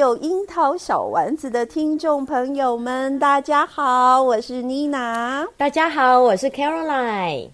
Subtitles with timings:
[0.00, 5.46] 有樱桃小丸子的听众朋友们，大家好，我是妮娜。
[5.58, 7.50] 大家好，我是 Caroline。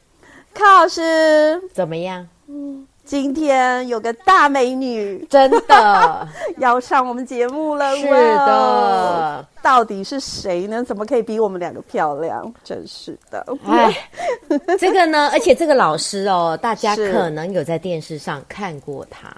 [0.54, 2.24] 柯老师，怎么样？
[2.46, 6.28] 嗯，今天有个大美女，真的
[6.58, 7.96] 要上我们节目了。
[7.96, 10.84] 是的，到底是谁呢？
[10.84, 12.54] 怎么可以比我们两个漂亮？
[12.62, 13.44] 真是的。
[13.66, 13.92] 哎，
[14.78, 19.34] 这个呢，而且这个老师哦，大家可能有在电视上看过他。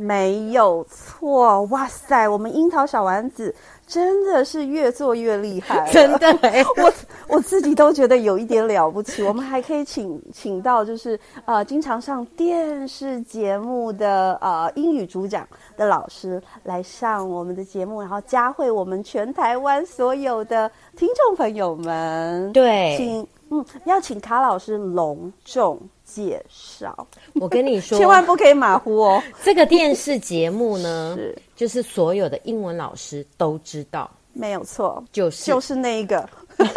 [0.00, 2.26] 没有错，哇塞！
[2.26, 3.54] 我们樱桃小丸子
[3.86, 6.26] 真的是越做越厉害， 真的，
[6.82, 6.92] 我
[7.28, 9.22] 我自己都觉得有一点了不起。
[9.22, 22.50] 我们还可以请请到就是呃经常上电视节目的呃英语主讲的老师来上我们的节目，然后嘉惠我们全台湾所有的听众朋友们。
[22.54, 25.78] 对，请嗯要请卡老师隆重
[26.12, 29.22] 介绍，我跟你说，千万不可以马虎哦。
[29.44, 36.28] 这个电视节目呢，是就是所有的英文老师都知道，没有错，就是就是那一个。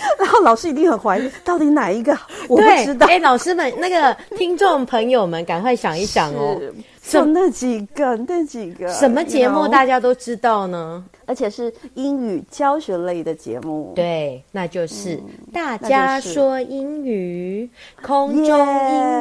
[0.18, 2.16] 然后老师一定很怀疑， 到底哪一个？
[2.48, 3.06] 我不知道。
[3.06, 6.60] 哎，老师们，那个听众朋友们，赶快想一想哦，
[7.02, 11.04] 就那几个，那几个，什么节目大家都知道呢？
[11.26, 13.92] 而且是英语教学类的节目。
[13.94, 17.68] 对，那就是、嗯、大家说英语，
[18.02, 18.66] 空中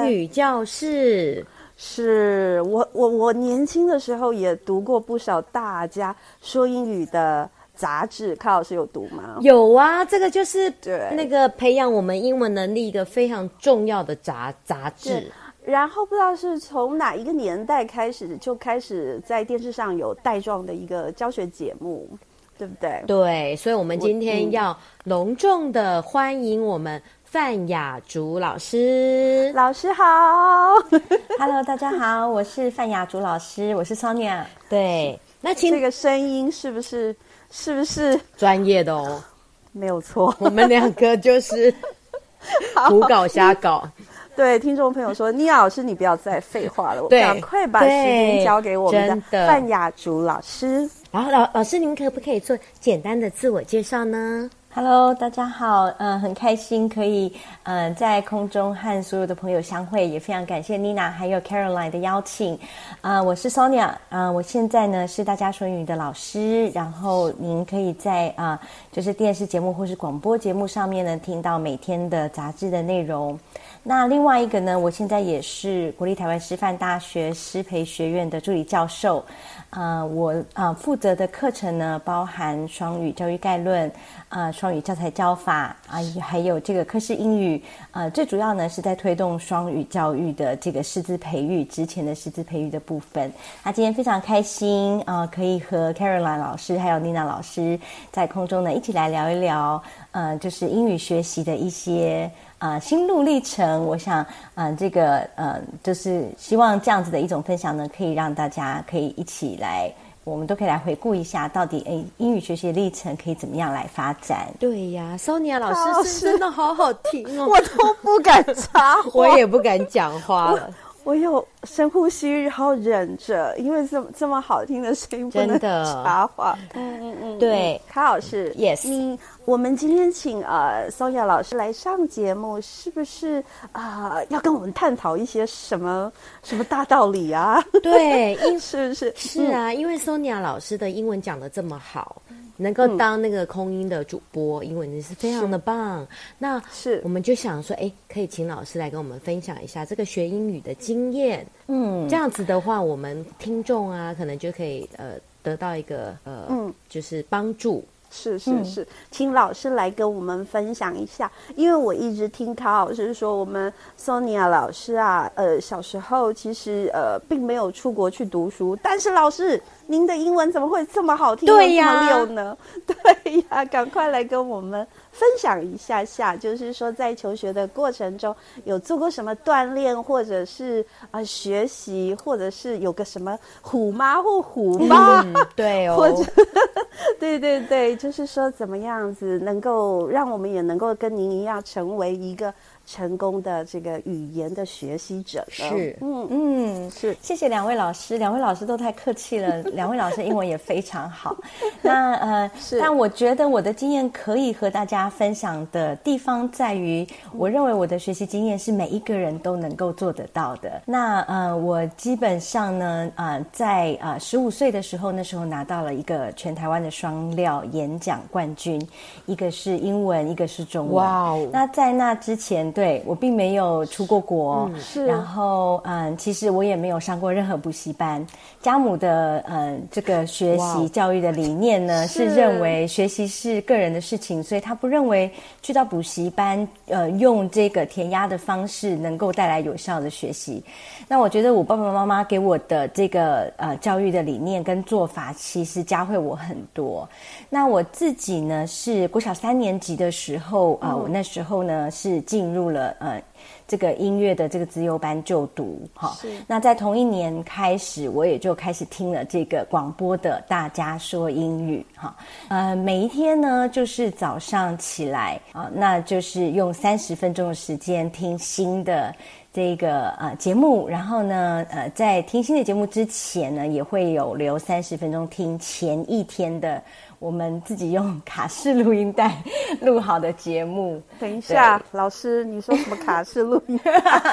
[0.05, 1.43] 英语教室。
[1.43, 1.45] Yeah,
[1.79, 7.47] 是我我我年轻的时候也读过不少大家说英语的。
[7.77, 9.37] 杂志，卡老师有读吗？
[9.41, 15.31] 有啊，这个就是对那个培养我们英文能力一个非常重要的杂杂志。
[15.63, 22.09] 然后不知道是从哪一个年代开始就开始在电视上有带状的一个教学节目，
[22.57, 23.03] 对不对？
[23.05, 29.51] 对，所以我们今天要隆重的欢迎我们范雅竹老师。
[29.53, 30.03] 老师好，
[31.37, 34.45] Hello，大家好，我是范雅竹老师，我是 Sonia。
[34.69, 37.13] 对，那请这个声音是不是？
[37.51, 39.23] 是不是专业的哦？
[39.71, 41.73] 没有错，我们两个就是
[42.89, 43.87] 胡搞瞎搞。
[44.35, 50.87] 对，听众朋友说，妮娅老师，你不要再废话了，我赶快把时间交给我们的范雅竹老师。
[51.11, 54.47] 然后老老师，您可不可以做简单的自我介绍呢
[54.77, 57.33] ？Hello，大家好，嗯、很开心可以，
[57.63, 62.59] 嗯、在空中和所有的朋友相会，也非常感谢 Nina 还有 Caroline 的邀请，
[63.01, 68.61] 啊、我是 Sonia，啊、我现在呢是大家说英语的老师，然后您可以在啊、
[68.91, 73.39] 就是电视节目或是广播节目上面呢听到每天的杂志的内容。
[73.81, 79.25] 那另外一个呢，我现在也是国立台湾师范大学师培学院的助理教授。
[79.69, 83.91] 啊、我啊、负责的课程呢，包含双语教育概论，
[84.29, 87.61] 啊、双语教材教法，啊、还有这个科氏英语，
[87.91, 93.31] 啊、呃，最主要呢是在推动双语教育的这个师资培育，之前的师资培育的部分。
[93.63, 97.77] 那今天非常开心啊、可以和 Caroline 老师还有 Nina 老师
[98.11, 102.31] 在空中呢一起来聊一聊，呃，就是英语学习的一些。
[102.59, 104.23] 啊、呃，心路历程，我想，
[104.55, 109.91] 嗯、呃，这个，嗯、呃，就是希望这样子的一种分享呢，可以让大家可以一起来，
[110.23, 114.47] 我们都可以来回顾一下，到底，诶，英语学习历程可以怎么样来发展？
[114.59, 115.71] 对呀，Sonia 老
[116.03, 120.69] 师是真的好好听哦， 我都不敢插话，我也不敢讲话了。
[121.07, 126.59] 我有深呼吸，然后忍着，因为这么这么好听的声音，不能插话。
[126.73, 133.41] 嗯嗯嗯，对，卡老师，Yes，你我们今天请呃 Sonia 老师来上节目，是不是
[133.71, 134.25] 啊、呃？
[134.31, 136.11] 要跟我们探讨一些什么
[136.43, 137.63] 什么大道理啊？
[137.81, 142.21] 对，因 是是是啊，因为 Sonia 老师的英文讲的这么好。
[142.57, 146.01] 能够当那个空音的主播，英文真是非常的棒。
[146.01, 146.07] 是
[146.37, 151.45] 那是我们就想说，哎，可以请老师来跟我们分享一下这个学英语的经验。
[151.67, 157.83] 嗯，这样子的话，我们听众啊，可能就可以呃得到一个呃，嗯，就是帮助。
[158.09, 172.57] 是是是，嗯、请老师来跟我们分享一下，因为我一直听卡老师说，我们 Sonia 老师啊，呃，小时候其实呃并没有出国去读书，但是老师您的英文怎么会这么好听，对呀，这么溜呢？
[172.87, 174.85] 对呀，赶快来跟我们
[175.17, 178.35] 分享一下下，就是说在求学的过程中
[178.65, 186.23] 有做过什么锻炼，或者是啊、呃、学习，或者是有个什么虎妈或虎爸、嗯，对哦，或者
[187.19, 187.95] 对对对。
[187.95, 192.53] 就是说，怎么样子能够让我们也能够跟您一样成为一个
[192.87, 195.45] 成功的这个语言的学习者？
[195.49, 197.15] 是，嗯嗯，是。
[197.21, 199.61] 谢谢两位老师，两位老师都太客气了。
[199.73, 201.35] 两位老师英文也非常好。
[201.81, 202.79] 那呃，是。
[202.79, 210.81] 但我觉得我的经验可以和大家分享的地方在于，我认为我的学习经验是每一个人都能够做得到的。
[210.85, 218.85] 那呃，我基本上呢，呃，在呃十五岁的时候，那时候拿到了一个全台湾的双料演演讲冠军，
[219.27, 220.95] 一个是英文，一个是中文。
[220.95, 221.47] 哇哦！
[221.53, 225.03] 那在那之前，对，我并没有出过国，是。
[225.03, 228.23] 然后，嗯，其实我也没有上过任何补习班。
[228.61, 235.31] 家母的，嗯，这个学习教育的理念呢，是，是认为学习是个人的事情，所以他不认为
[235.63, 240.63] 去到补习班，呃，用这个填鸭的方式能够带来有效的学习。
[241.07, 247.09] 那我觉得我爸爸妈妈给我的这个呃教育的理念跟做法，其实教会我很多。
[247.49, 253.21] 那我自己呢，是国小三年级的时候啊，呃，我那时候呢是进入了呃
[253.67, 255.87] 这个音乐的这个自由班就读。
[255.93, 256.17] 哈，
[256.47, 261.85] 那在同一年开始，我也就开始听了这个广播的大家说英语。
[261.95, 262.15] 哈，
[262.49, 269.13] 呃，每一天呢，就是早上起来啊，那就是用三十分钟的时间听新的。
[269.53, 276.79] 这个呃节目，然后呢，呃，在听新的节目之前呢，也会有留三十分钟听前一天的。
[277.19, 279.35] 我们自己用卡式录音带
[279.81, 281.01] 录好的节目。
[281.19, 283.79] 等一下，老师，你说什么卡式录音？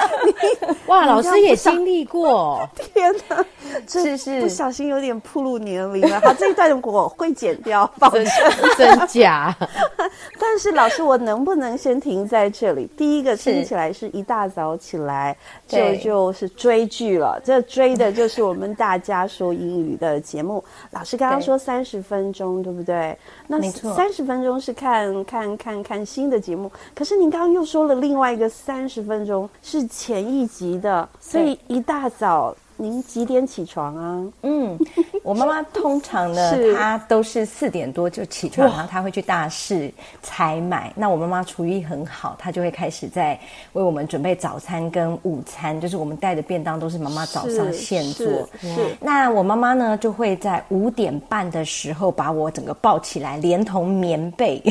[0.85, 2.67] 哇，老师也经历过。
[2.93, 3.43] 天哪，
[3.87, 6.21] 这是不小心有点暴露年龄了。
[6.21, 8.23] 好，这一段我会剪掉，保证
[8.77, 9.55] 真假。
[10.39, 12.87] 但是老师，我能不能先停在这里？
[12.95, 15.35] 第一个听起来是一大早起来
[15.67, 20.63] 就就是追剧了，这追的就是我们大家说英语的节目。
[20.91, 22.74] 老师刚刚说三十分钟，对。
[22.75, 23.17] 对不对？
[23.47, 23.61] 那
[23.93, 32.55] 三十分钟是看看看看新的节目，可是您刚刚又说了另外一个三十分钟是前一集的，所以一大早。
[32.77, 34.25] 您几点起床啊？
[34.41, 34.77] 嗯，
[35.23, 39.89] 我妈妈通常呢， 她都是四点多就起床，然后她会去大市
[40.21, 40.91] 采买。
[40.93, 43.39] 那我妈妈厨艺很好，她就会开始在
[43.71, 48.27] 为我们准备早餐跟午餐，就是我们带的便当都是妈妈早上现做。
[48.59, 48.95] 是，是。
[48.99, 54.61] 那我妈妈呢，就会在五点半的时候把我整个抱起来，连同棉被。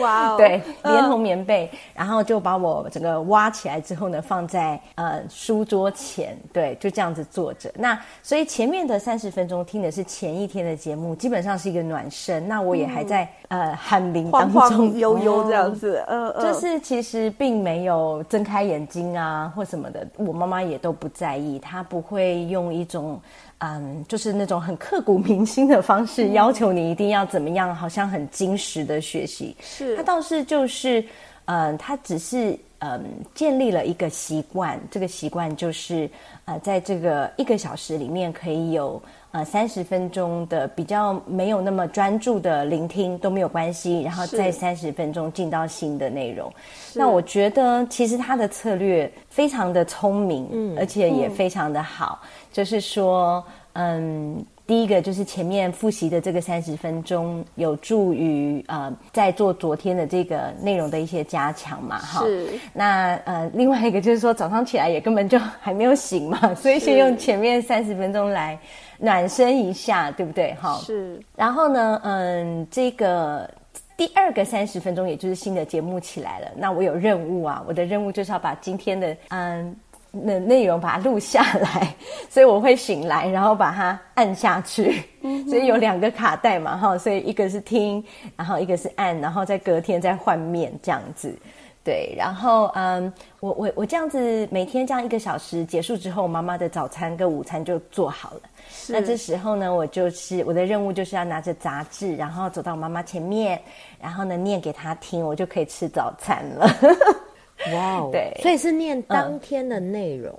[0.00, 0.36] 哇哦！
[0.38, 6.38] 对，连同棉被，然后就把我整个挖起来之后呢，放在呃书桌前。
[6.52, 7.15] 对，就这样。
[7.24, 12.46] 坐着，那所以前面的三十分钟听的是前一天的节目，基本上是一个暖身。
[12.48, 23.20] 那我也还在、嗯、呃喊铃当中，悠悠这样子，嗯、哦、嗯，就是其实并没有睁开眼睛啊或什么的，我妈妈也都不在意，她不会用一种
[23.58, 29.56] 嗯，就是那种很刻骨铭心的方式要求你一定要怎么样，好像很精实的学习。
[29.60, 31.04] 是，她倒是就是
[31.46, 32.58] 嗯，她只是。
[32.80, 33.02] 嗯，
[33.34, 36.08] 建立了一个习惯，这个习惯就是，
[36.44, 39.02] 呃，在这个一个小时里面可以有
[39.32, 46.52] 呃三十分钟的比较没有那么专注的聆听都没有关系，然后再三十分钟进到新的内容。
[46.94, 53.42] 那我觉得其实他的策略非常的聪明，嗯，而且也非常的好，嗯，就是说，
[53.72, 54.44] 嗯。
[54.66, 62.24] 第一个就是前面复习的这个三十分钟，有助于呃在做昨天的这个内容的一些加强嘛，哈。
[62.24, 62.48] 是。
[62.72, 68.58] 那呃另外一个就是说早上起来也根本就还没有醒嘛，所以先用前面三十分钟来
[68.98, 70.52] 暖身一下，对不对？
[70.54, 70.80] 哈。
[70.84, 71.20] 是。
[71.36, 73.48] 然后呢，嗯，这个
[73.96, 79.76] 第二个三十分钟也就是新的节目起来了，那我有任务啊，我的任务就是要把今天的嗯。
[80.24, 81.94] 那内容把它录下来，
[82.30, 85.02] 所以我会醒来，然后把它按下去。
[85.48, 88.02] 所以有两个卡带嘛，哈，所以一个是听，
[88.36, 91.36] 然后一个是按，然后再隔天再换面这样子。
[91.82, 98.40] 对，然后嗯，我我我这样子每天这样一个小时结束之后，妈妈的早餐跟午餐就做好了。
[98.88, 103.60] 那这时候呢，我就是我的任务就是要拿着杂志，然后走到我妈妈前面，
[104.00, 106.68] 然后呢念给她听，我就可以吃早餐了。
[107.72, 108.08] 哇哦！
[108.12, 110.32] 对，所以是念当天的内容。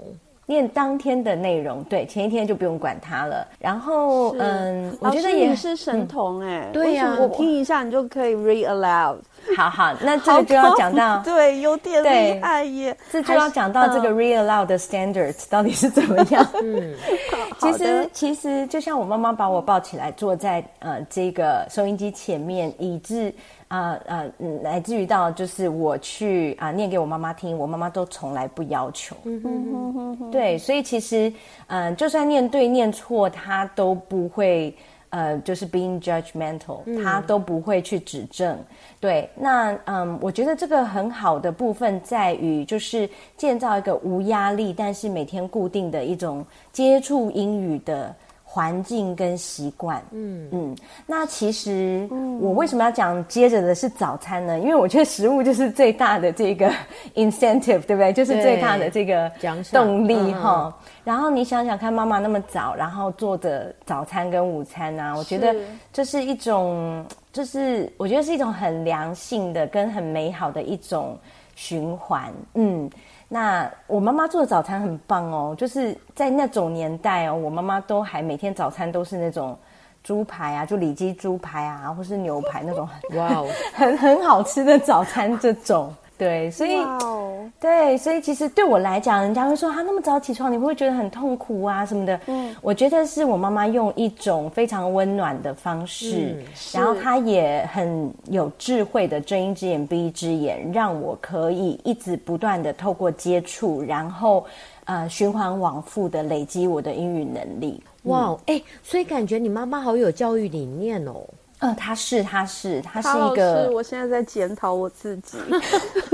[0.50, 3.45] 念当天的内容，对，前一天就不用管它了。
[3.59, 9.17] 然后，嗯，我觉得也是神童哎、欸嗯，对呀、啊，我听一下你就可以 read aloud。
[9.57, 12.95] 好好，那这个就要讲到，对，有点厉害耶。
[13.12, 16.47] 这就要讲到这个 read aloud 的 standards 到底是怎么样？
[16.63, 16.93] 嗯，
[17.59, 23.33] 其实其实就像我妈妈把我抱起来坐在呃这个收音机前面，以致
[23.67, 29.15] 啊呃嗯，乃至于到就是我去啊、呃、念给我妈妈听，我妈妈都从来不要求。
[29.24, 30.31] 嗯哼哼哼哼。
[30.31, 31.29] 对，所以其实
[31.67, 34.75] 嗯、呃，就算念对念错，她都不会。
[35.09, 38.53] 呃，就是 being judgmental，他都不会去指正。
[38.57, 38.65] 嗯、
[39.00, 48.13] 对，那嗯，我觉得这个很好的部分在于，就是建造一个无压力，但是每天固定的一种接触英语的。
[48.57, 52.09] 环境跟习惯，嗯嗯，那其实
[52.41, 54.57] 我为什么要讲接着的是早餐呢？
[54.57, 56.67] 因为我觉得食物就是最大的这个
[57.13, 58.11] incentive，对不对？
[58.11, 59.31] 就是最大的这个
[59.71, 60.75] 动力哈。
[61.03, 65.55] 然后你想想看，妈妈那么早，然后做的早餐跟午餐啊，我觉得
[65.93, 71.15] 这是一种，就是我觉得是一种很良性的跟很美好的一种
[71.53, 72.89] 循环，嗯。
[73.29, 79.57] 那我妈妈做的早餐很棒哦，就是在那种年代哦，我妈妈都还每天早餐都是那种
[80.03, 85.93] 猪排啊，就里脊猪排啊，或是牛排那种很哇哦，很 很好吃的早餐这种。
[86.17, 87.47] 对，所以，Wow.
[87.59, 92.19] 对，所以其实对我来讲，人家会说他、啊、那么早起床，你会不会觉得很痛苦啊什么的？
[92.25, 96.43] 嗯，我觉得是我妈妈用一种非常温暖的方式，嗯、
[96.74, 104.43] 然后她也很有智慧的睁一只眼闭一只眼，让我可以一直不断的透过接触，然后
[104.86, 107.79] 呃循环往复的累积我的英语能力。
[108.03, 111.21] 哇，哎，所以感觉你妈妈好有教育理念哦。
[111.59, 113.71] 嗯，他是，他是，他是一个。
[113.71, 115.37] 我现在在检讨我自己。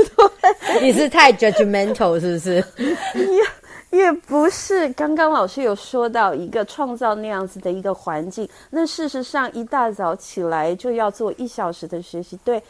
[0.82, 2.64] 你是太 judgmental 是不是？
[3.92, 4.88] 也也不是。
[4.94, 12.64] 刚刚老师有说到一个创造那样子的一个环境，那事实上一大早起来就要做一小时的学习，对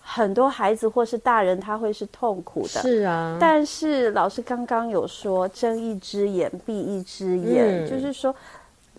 [0.00, 2.82] 很多孩子或是大人他会是痛苦的。
[2.82, 3.38] 是啊。
[3.40, 8.34] 但是老师刚刚有说，睁一只眼闭一只眼，嗯、就是说。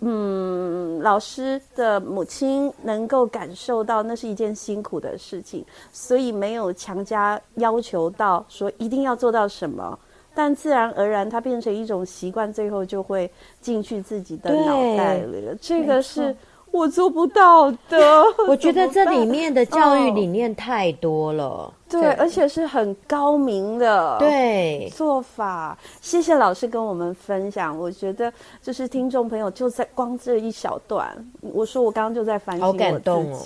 [0.00, 9.98] 嗯，老师的母亲能够感受到那是一件辛苦的事情，所以没有强加要求到说一定要做到什么，
[10.34, 13.30] 但自然而然它变成一种习惯，最后就会
[13.60, 15.54] 进去自己的脑袋里了。
[15.60, 16.34] 这个是。
[16.70, 18.24] 我做不到的。
[18.48, 25.76] 我觉得这里面的教育理念太多了，哦、对，对，而且是很高明的对做法。
[26.00, 27.76] 谢谢老师跟我们分享。
[27.78, 31.08] 我觉得就是听众朋友就在光这一小段，
[31.40, 32.84] 我说我刚刚就在反省我自己。
[32.84, 33.40] 好感动哦。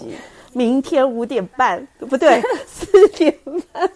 [0.53, 3.37] 明天五点半不对， 四点
[3.73, 3.91] 半。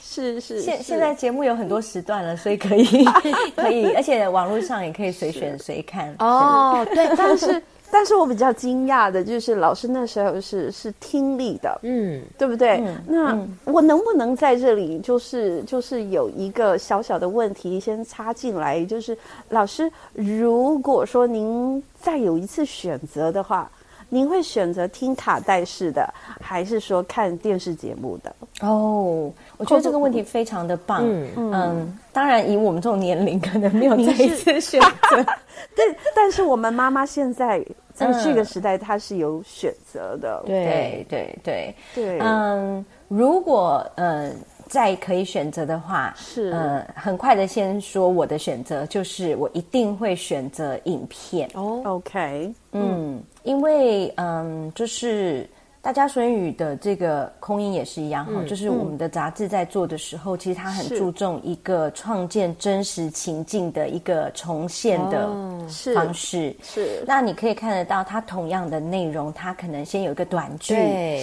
[0.00, 2.86] 是是，是，现现在节目有很多时段了，所以可以
[3.54, 6.14] 可以，而且网络上也可以随选随看。
[6.20, 7.62] 哦，对，但是。
[7.94, 12.78] 但是我比较惊讶的就是，老师那时候是是听力的，嗯，对不对？
[12.78, 19.16] 嗯、那、嗯、我能不能在这里就是就是有一个小小的问题先插进来，就是
[19.50, 23.70] 老师，如果说您再有一次选择的话，
[24.08, 26.08] 您会选择听卡带式的，
[26.40, 28.34] 还是说看电视节目的？
[28.60, 31.02] 哦，我觉得这个问题非常的棒。
[31.04, 35.24] 嗯嗯，嗯，当然以我们这种年龄，可能没有再一次选择。
[35.76, 37.64] 但，但是我们妈妈现在。
[37.94, 40.42] 在这个时代，她是有选择的。
[40.46, 44.32] 对对对对，嗯，如果呃
[44.66, 51.46] 再可以选择的话，是呃很快的先说我的选择，就是我一定会选择影片。
[51.52, 55.46] 哦，OK，嗯，因为嗯就是。
[55.82, 65.28] 大家说英语的这个空音也是一样哈、嗯，就是我们的杂志在做的时候，嗯、其实它很注重一个创建真实情境的一个重现的
[65.92, 66.50] 方式。
[66.50, 70.76] 哦、是，是，那你可以看得到，它同样的内容，它可能先有一个短剧，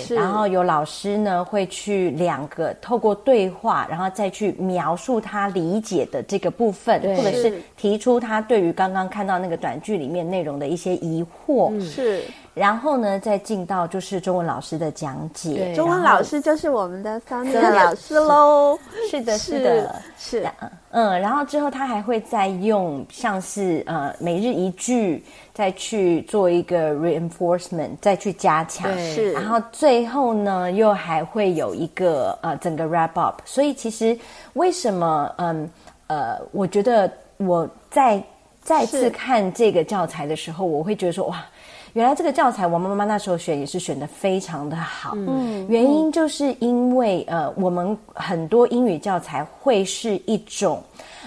[0.09, 11.69] 然后有老师呢会去两个透过对话，然后再去描述他理解的这个部分，或者是提出他对于刚刚看到那个短剧里面内容的一些疑惑。
[11.71, 12.23] 嗯、是。
[12.59, 15.73] 然后呢，再进到就是中文老师的讲解。
[15.73, 18.77] 中文老师就是我们的 Sonia 老师喽。
[19.09, 20.53] 是的，是的，是的。
[20.91, 25.23] 嗯，然后之后他还会再用像是呃每日一句，
[25.53, 28.91] 再去做一个 reinforcement，再去加强。
[28.99, 29.31] 是。
[29.31, 33.39] 然后最后呢，又还会有一个呃整个 wrap up。
[33.45, 34.17] 所以其实
[34.53, 35.69] 为什么嗯
[36.07, 38.21] 呃，我觉得我在
[38.61, 41.41] 再次看这个教材的时候，我会觉得说哇。
[41.93, 45.13] 原来这个教材我妈妈那时候选也是选的非常的好。
[45.15, 50.81] 嗯，原因就是因为呃，我们很多英语教材会是一种。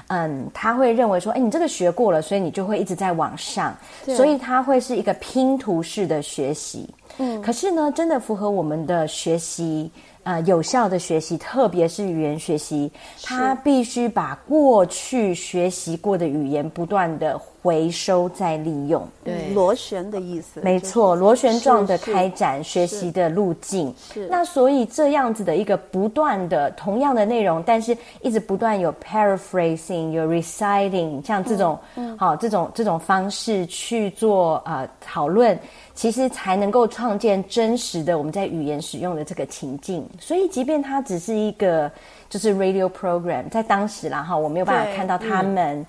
[0.08, 6.88] 嗯，他会认为说，哎，你这个学过了，所以你就会一直在往上，所以它会是一个拼图式的学习。
[7.18, 9.90] 嗯，可是呢，真的符合我们的学习。
[10.24, 12.90] 呃，有效的学习，特别是语言学习，
[13.24, 19.04] 他必须把过去学习过的语言不断的回收再利用。
[19.24, 20.60] 对，螺旋的意思。
[20.60, 23.92] 没错，螺旋状的开展学习的路径。
[24.12, 24.28] 是。
[24.28, 35.58] 那所以这样子的一个不断的同样的内容，但是一直不断有 paraphrasing，有 reciting，像这种，嗯，好，这种这种方式去做呃讨论。
[35.94, 41.90] 其实才能够创建真实的我们在语言使用的这个情境，所以即便它只是一个
[42.30, 45.80] 就是 radio program，在当时啦哈，我没有办法看到他们，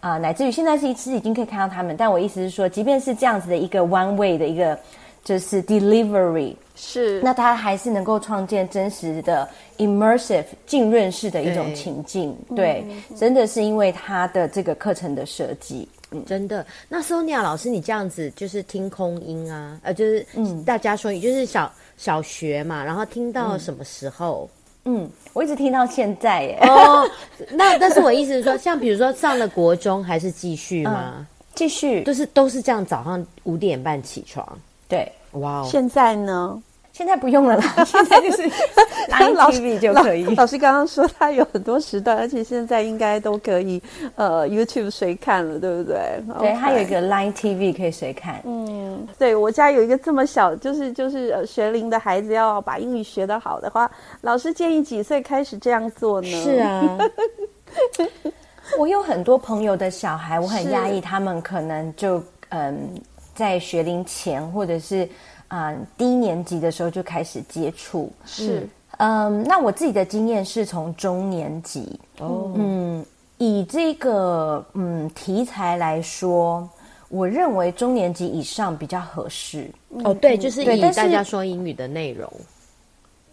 [0.00, 4.76] 啊、嗯呃，乃至于现在是其实已经可以看到他们，但我意思是说，即便是这样子的一个 one way 的一个
[5.24, 15.88] 就是 delivery，是，那它还是能够创建真实的 immersive 浸润式的一种情境，对，对嗯、真的是因为它的这个课程的设计。
[16.12, 24.48] 嗯、真的，那 Sonia 老师，你这样子就是听空音啊，呃，就是嗯，大家说，就是小小学嘛，然后听到什么时候？
[24.84, 26.58] 嗯，我一直听到现在耶。
[26.62, 27.08] 哦，
[27.52, 31.14] 那但是我意思是说，像比如说上了国中，还是继续吗？
[31.18, 34.46] 嗯、继续，就是都是这样，早上五点半起床。
[34.88, 36.60] 对，哇哦，现在呢？
[36.92, 38.42] 现在不用了啦， 现在就是
[39.08, 40.24] Line TV 就可以。
[40.36, 43.82] 老师刚刚说他有很多时段，而且现在应该都可以，
[44.14, 46.22] 呃，YouTube 谁看了，对不对？
[46.38, 48.42] 对.他有一个 Line TV 可以谁看。
[48.44, 56.28] 嗯，对我家有一个这么小，就是就是呃学龄的孩子，要把英语学得好的话，老师建议几岁开始这样做呢？
[56.44, 56.98] 是啊，
[58.78, 62.90] 我有很多朋友的小孩，我很讶异，他们可能就嗯
[63.34, 65.08] 在学龄前或者是。
[65.52, 68.66] 啊、嗯，低年级的时候就开始接触，是，
[68.96, 73.04] 嗯，那我自己的经验是从中年级，哦，嗯，
[73.36, 76.66] 以这个嗯题材来说，
[77.10, 79.70] 我认为中年级以上比较合适。
[80.04, 82.32] 哦，对，就是以大家说英语的内容，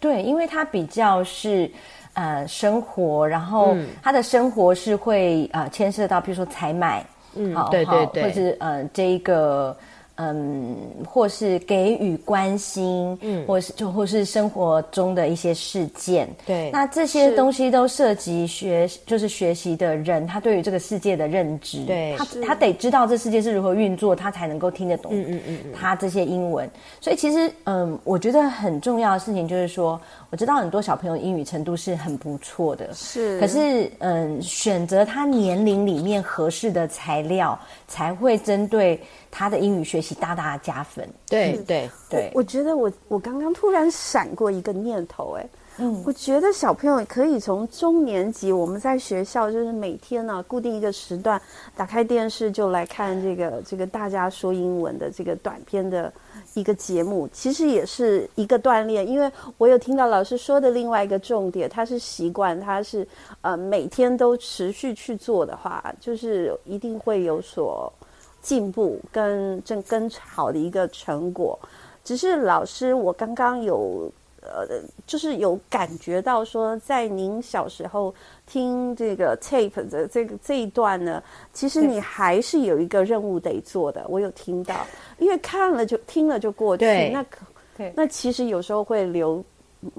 [0.01, 1.71] 对，因为它比较是
[2.15, 3.73] 呃生活，然后
[4.03, 7.01] 他的生活是会呃牵涉到，比如说采买，
[7.35, 9.73] 嗯，好对对对，或者呃这一个。
[10.21, 10.75] 嗯，
[11.07, 29.97] 或是给予关心，嗯，或是就或是生活中的一些事件，对，那这些东西都涉及学，就是学习的人他对于这个世界的认知，对，他他得知道这世界是如何运作，他才能够听得懂，嗯嗯嗯，他这些英文，所以其实，嗯，我觉得很重要的事情就是说，
[30.31, 38.99] 我知道很多小朋友英语程度是很不错的，是，可是，嗯，选择他年龄里面合适的材料，才会针对。
[39.31, 42.31] 他的英语学习大大的加分，对对对。
[42.33, 45.45] 我觉得我我刚刚突然闪过一个念头，哎，
[45.77, 51.41] 嗯，我觉得小朋友可以从中年级，我们在学校就是每天呢、啊、固定一个时段，
[51.75, 56.11] 打开电视就来看这个这个大家说英文的这个短片的
[56.55, 59.07] 一个节目，其实也是一个锻炼。
[59.07, 63.07] 因为我有听到老师说的另外一个重点，他是习惯，他是
[63.41, 67.91] 呃每天都持续去做的话，就是一定会有所。
[68.41, 71.57] 进步跟正更好的一个成果，
[72.03, 74.65] 只是老师，我刚刚有呃，
[75.05, 78.13] 就是有感觉到说，在您小时候
[78.47, 81.21] 听这个 tape 的这个这一段呢，
[81.51, 84.05] 其实你还是有一个任务得做的。
[84.07, 87.45] 我有听到，因为看了就听了就过去，那可
[87.77, 89.43] 对，那其实有时候会留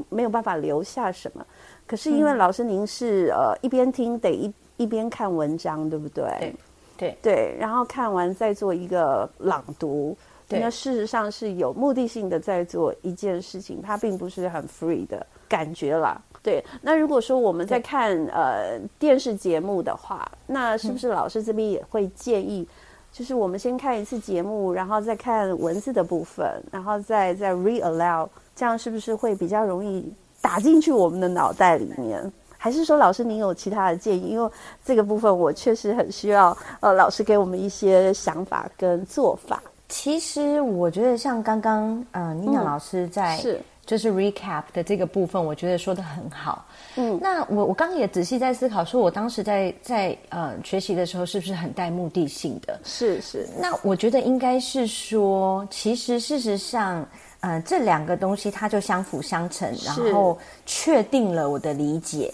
[0.09, 1.47] 没有办法留下什么。
[1.87, 6.25] 可是因为老师您是、嗯、呃一边听得一一边看文章，对不对？
[6.41, 6.55] 对。
[7.01, 10.15] 对对，然后看完再做一个朗读，
[10.49, 16.21] 那事实上是有目的性的在做一件事情，它并不是很 free 的感觉啦。
[16.43, 22.75] 对，那如果说我们在看呃电视节目的话，那是不是老师这边也会建议，嗯、
[23.13, 32.33] 就是我们先看一次节目，然后再看文字的部分，然后再再 read aloud，这样是不是会比较容易打进去我们的脑袋里面？
[32.63, 34.29] 还是说，老师您有其他的建议？
[34.29, 34.51] 因为
[34.85, 39.63] 这个部分我确实很需要，呃，老师给我们一些想法跟做法。
[39.89, 46.67] 其实我觉得，像刚刚呃，妮娜老师在是就是 recap 的这个部分，我觉得说的很好。
[46.97, 52.79] 嗯，那我我刚刚也仔细在思考，说我当时在在呃学习的时候，是不是很带目的性的？
[52.85, 53.49] 是是。
[53.59, 57.07] 那我觉得应该是说，其实事实上。
[57.43, 62.31] 呃，这两个东西它就相辅相成，然后确定了我的理解，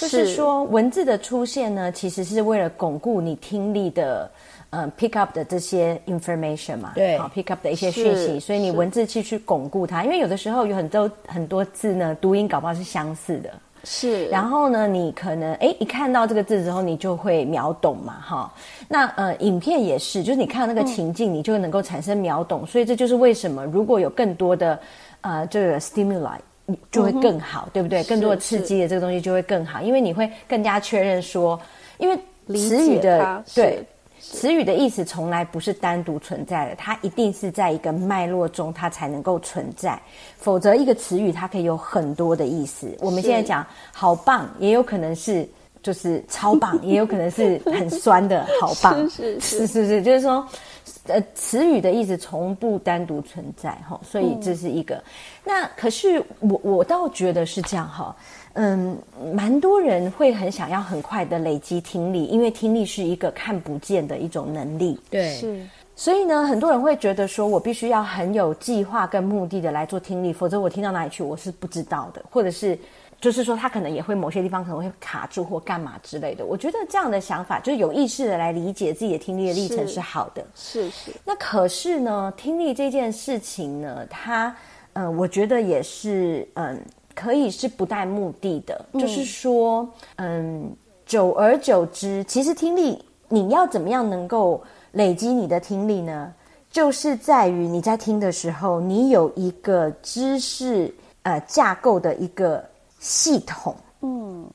[0.00, 4.30] 就是说文字的出现呢，其实是为了巩固你听力的
[4.70, 13.50] 嗯 pick up 的这些 information 嘛，对，好 pick up 的一些讯息，所以你文字去去巩固它，因为有的时候有很多很多字呢，读音搞不好是相似的。
[13.82, 18.52] 是，然后呢，你可能哎，一看到这个字之后，你就会秒懂嘛，哈。
[18.86, 22.66] 那呃，影片也是，就是你看到那个情境，嗯、你就能够产生秒懂。
[22.66, 24.78] 所以这就是为什么，如果有更多的
[25.22, 26.36] 呃这个 stimuli，
[26.90, 28.02] 就会更好，嗯、对不对？
[28.04, 31.60] 更多的刺激的这个东西就会更好，因为你会更加确认说，
[31.98, 32.16] 因为
[32.56, 33.84] 词语的对。
[34.22, 39.98] 词语的意思从来不是单独存在的，它一定是在一个脉络中，它才能够存在。
[40.36, 42.94] 否则，一个词语它可以有很多的意思。
[43.00, 45.48] 我们现在讲“好棒”，也有可能是
[45.82, 49.08] 就是超棒，也有可能是很酸的“好棒”。
[49.10, 50.46] 是是是是是，就是说，
[51.06, 54.00] 呃，词语的意思从不单独存在哈。
[54.02, 54.94] 所以这是一个。
[54.96, 55.02] 嗯、
[55.44, 58.14] 那可是我我倒觉得是这样哈。
[58.54, 58.98] 嗯，
[59.32, 64.98] 蛮多人会很想要很快的累积听力，因为听力是一个看不见的一种能力。
[65.08, 65.64] 对，是。
[65.94, 72.24] 所以呢，很多人会觉得说，我必须要很有计划跟目的的来做听力，否则我听到哪里去，我是不知道的。
[72.30, 72.76] 或者是，
[73.20, 76.46] 就是说，他可能也会某些地方可能会卡住或干嘛之类的。
[76.46, 80.44] 我觉得这样的想法，就是有意识的来理解自己的听力的历程是好的。
[80.54, 81.10] 是是。
[81.10, 84.56] 是那可是呢，听力这件事情呢，它，
[84.94, 86.80] 嗯，我觉得也是，嗯。
[87.12, 96.32] 可以是不带目的的，嗯、就是说，嗯，久而久之，其实听力你要怎么样能够累积你的听力呢？
[96.70, 102.64] 就是在于你在听的时候，你有一个知识呃架构的一个
[103.00, 104.48] 系统，嗯，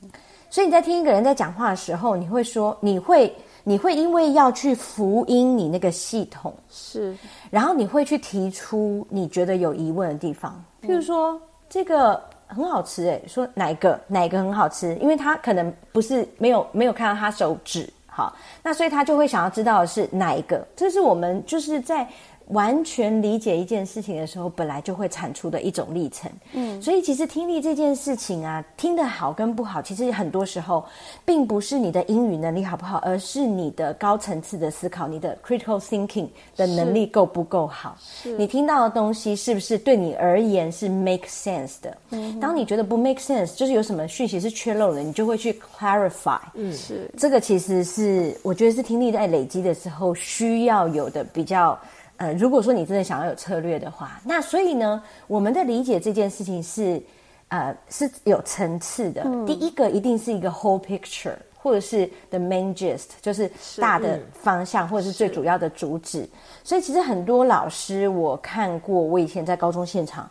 [0.48, 3.30] 所以你在听一个人在讲话的时候，你会说，你会
[3.62, 7.14] 你会因为要去福音你那个系统是，
[7.50, 12.18] 然后你会去提出你觉得有疑问的地方，譬如说、嗯、这个。
[12.48, 14.94] 很好吃诶，说哪一个哪一个很好吃？
[15.02, 18.32] 因为他可能不是没有没有看到他手指，好，
[18.62, 20.64] 那所以他就会想要知道的是哪一个。
[20.76, 22.08] 这是我们就是在。
[22.48, 26.30] 完全理解一件事情的时候，本来就会产出的一种历程。
[26.52, 30.84] 嗯，所以其实听力这件事情啊，听得好跟不好，其实很多时候
[31.24, 37.98] 并不是你的英语能力好不好，而是你的高层次的思考，你的 critical thinking 的能力够不够好。
[38.38, 41.96] 你听到的东西是不是对你而言是 make sense 的？
[42.10, 46.38] 嗯，当你觉得不 make sense，就是有什么讯息是缺漏的，你就会去 clarify。
[46.54, 51.76] 嗯，是这个其实是我觉得是听力在累积的时候需要有的比较。
[52.18, 57.02] 呃，如果说你真的想要有策略的话，那所以呢，我们的理解这件事情是，
[57.48, 59.22] 呃，是有层次的。
[59.24, 66.28] 嗯、第一个一定是一个 whole picture，或者是 the main gist，就是大的方向，或者是最主要的主旨。
[66.64, 70.28] 所以其实很多老师我看过，我以前在高中现场。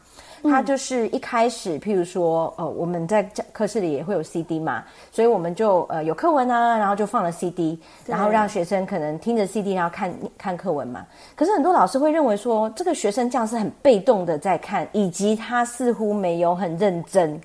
[0.50, 11.06] 他就是一开始，譬如说，呃，我们在课室里也会有 CD 嘛，所以我们就呃有课文啊，然后就放了 CD，然后让学生可能听着 CD，然后看看课文嘛。
[11.36, 17.40] 可是很多老师会认为说，这个学生这样是很被动的在看，以及他似乎没有很认真。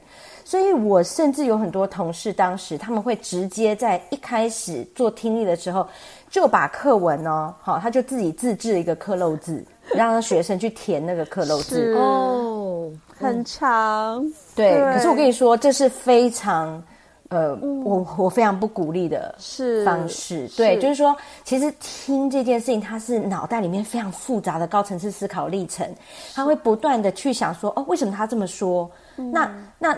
[0.51, 5.87] 所以我甚至有很多同事，当时他们会直接在一开始做听力的时候，
[6.29, 9.65] 就把课文哦，好，他就自己自制一个刻漏字。
[9.95, 14.21] 让学生去填那个刻漏字哦，很长。
[14.57, 16.83] 对，对，可是我跟你说，这是非常
[17.29, 19.33] 呃，嗯、我我非常不鼓励的
[19.85, 20.49] 方式。
[20.49, 25.89] 是对，是就是说，其实听这件事情，它是脑袋里面非常复杂的高层次思考历程，
[26.35, 28.91] 他会不断的去想说，哦，为什么他这么说？
[29.17, 29.97] 嗯、那那。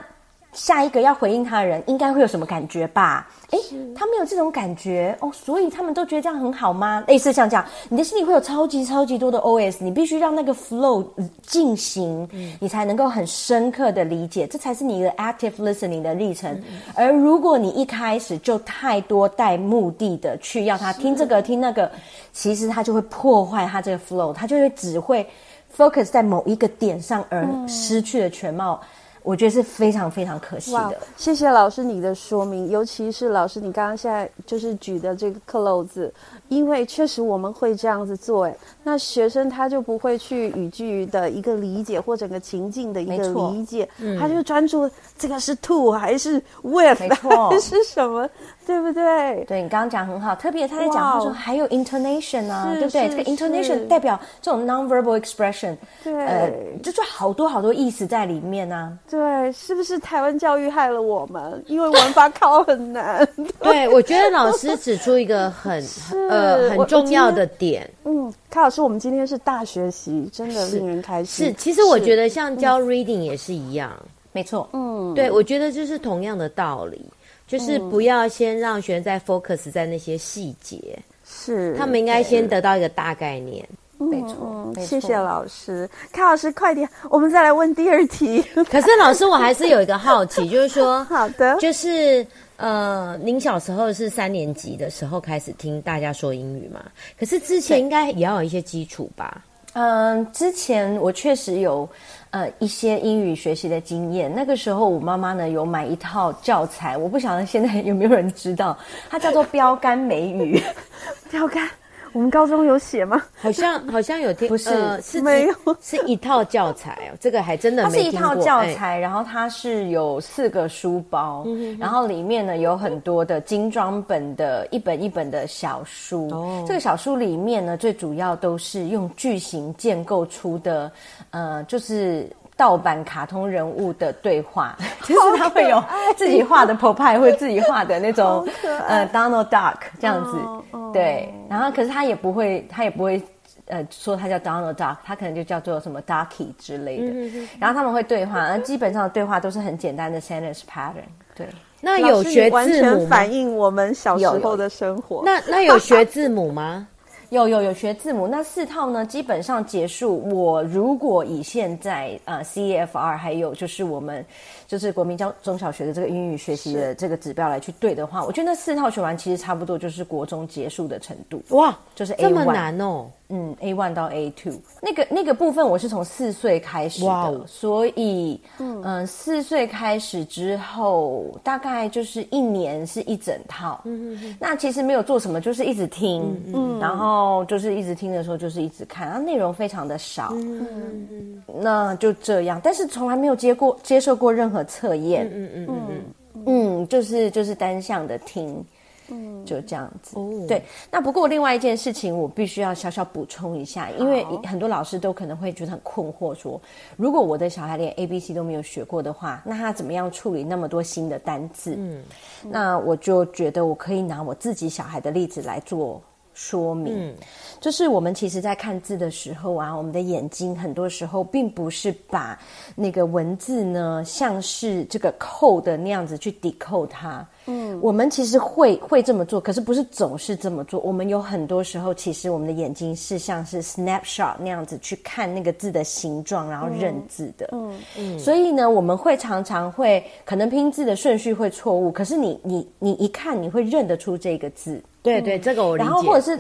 [0.53, 3.27] 下一个要回应他的人应该会有什么感觉吧？
[3.51, 3.59] 诶，
[3.95, 7.03] 他没有这种感觉哦，所以他们都觉得这样很好吗？
[7.07, 11.07] 类似像这样，你的心里会有超级超级多的 OS，你必须让那个 flow
[11.43, 16.53] 进行，嗯、你才能够很深刻的理解，这才是你的 active listening 的历程。
[16.69, 21.91] 嗯、而如果你一开始就太多带目的的去要他听这个听那个，
[22.33, 25.27] 其实他就会破坏他这个 flow，他就会只会
[25.75, 28.79] focus 在某一个点上而失去了全貌。
[28.83, 28.89] 嗯
[29.23, 30.99] 我觉得是非常非常可惜的。
[31.17, 36.11] 谢谢老师你的说明，尤其是老师你刚刚现在就是举的这个 close，，
[36.49, 46.99] 因为确实我们会这样子做，哎，那学生他就不会去语句的一个理解或整个情境的一个理解，嗯、他就专注这个是 to 还是 with
[47.51, 48.29] 还是什么。
[48.67, 49.45] 对不对？
[49.47, 53.09] 对，你刚刚讲很好，特别他在讲话说还有 intonation 啊，对不对？
[53.09, 56.51] 这个 intonation 代表这种 nonverbal expression，对，呃，
[56.83, 58.97] 就是好多好多意思在里面啊。
[59.11, 61.63] 对，是不是台湾教育害了我们？
[61.67, 63.27] 因为文法考很难。
[63.61, 65.83] 对，我觉得老师指出一个很
[66.31, 67.89] 呃很重要的点。
[68.05, 71.47] 嗯，卡老师，我们今天是大学习，真的令人开心。
[71.47, 73.91] 是，其实我觉得像教 reading 也是一样，
[74.33, 74.69] 没错。
[74.73, 77.05] 嗯，对，我觉得就是同样的道理。
[77.53, 83.63] 就是不要先让学生在 focus 在那些细节，是他们应该先得到一个大概念。
[83.99, 88.43] 没错，谢谢老师，康老师快点，我们再来问第二题。
[88.71, 96.83] 可是老师，我还是有一个好奇，就是说， 好的，就是呃，您小时候是三年级的时候开始听大家说英语嘛？
[97.21, 99.45] 可是之前应该也要有一些基础吧？
[99.75, 101.89] 嗯、之前我确实有
[102.31, 104.33] 呃一些英语学习的经验。
[104.35, 108.77] 那个时候我妈妈呢有买一套教材，我不晓得现在有没有人知道，
[109.09, 110.63] 它叫做标杆美语，
[111.31, 111.69] 标杆。
[112.13, 113.23] 我们高中有写吗？
[113.35, 117.17] 好像好像有听，不是、呃、是没有，是一套教材哦。
[117.21, 117.83] 这个还真的。
[117.83, 126.29] 它是一套教材，然后它是有四个书包，嗯、然后里面呢有很多的精装本的一本一本的小书。
[126.29, 130.93] 哦，这个小书里面呢，最主要都是用句型建构出的，
[131.31, 132.29] 呃，就是。
[132.63, 135.83] 盗版卡通人物的对话， 就是他会有
[136.17, 138.47] 自己画的 Popeye，会自己画的那种
[138.87, 140.39] 呃 Donald Duck 这样子，
[140.71, 141.29] 哦、对。
[141.51, 143.21] 然后可是他也不会，他也不会
[143.67, 147.07] 呃说他叫 Donald Duck，他可能就叫做什么 Ducky 之类的。
[147.07, 151.11] 嗯、哼哼然后他们会对话，那基本上的对话都是很简单的 sentence pattern。
[151.35, 151.49] 对，
[151.81, 152.59] 那有学字母吗？
[152.61, 155.25] 完全反映我们小时候的生活。
[155.25, 156.87] 那那有学字母吗？
[157.33, 160.19] 有有有学字母，那四套呢，基本上结束。
[160.29, 164.23] 我如果以现在啊，C F R，还有就是我们
[164.73, 171.43] 就是国民教中小学的这个英语学习的这个指标来去对的话，我觉得那四套学完其实差不多就是国中结束的程度。
[171.51, 173.07] 哇，就是 A1，这么难哦。
[173.35, 177.47] 嗯，A one 到 A two，那个那个部分我是从四岁开始的，wow.
[177.47, 183.81] 所以嗯，四、呃、岁开始之后，大概就是一年是一整套。
[183.85, 190.67] 嗯嗯，那其实没有做什么，就是一直听，嗯，然后就是一直听的时候就是一直看，然后内容非常的少，嗯
[191.11, 198.65] 嗯，那就这样，但是从来没有接过接受过任何测验，嗯嗯嗯嗯，嗯，就是就是单向的听。
[199.09, 200.17] 嗯，就这样子。
[200.17, 200.63] 哦，对。
[200.91, 206.59] 那不过另外一件事情，我必须要小小补充一下，因为很多老师都可能会觉得很困惑，说
[206.97, 211.75] 如果我的小孩连 A B C 都没有学过的话，那他怎么样处理那么多新的单字？
[211.77, 212.03] 嗯，
[212.49, 216.01] 那我就觉得我可以拿我自己小孩的例子来做
[216.35, 217.11] 说明。
[217.11, 217.15] 嗯，
[217.61, 222.39] 就是我们其实在看字的时候啊，我们的眼睛很多时候并不是把
[222.75, 227.27] 那个文字呢，像是这个 code 那样子去 decode 它。
[227.47, 230.81] 嗯，我们其实会会这么做，可是不是总是这么做。
[230.81, 237.49] 我们有很多时候，其实我们的眼睛是像是 snapshot 那样子去看那个字的形状，然后认字的。
[237.53, 238.19] 嗯嗯。
[238.19, 244.83] 所以呢，我们会常常会可能拼字的顺序会错误，可是你你你一看，你会认得出这个字。
[245.03, 245.89] 对对，这个我理解。
[245.89, 246.39] 然后或者是。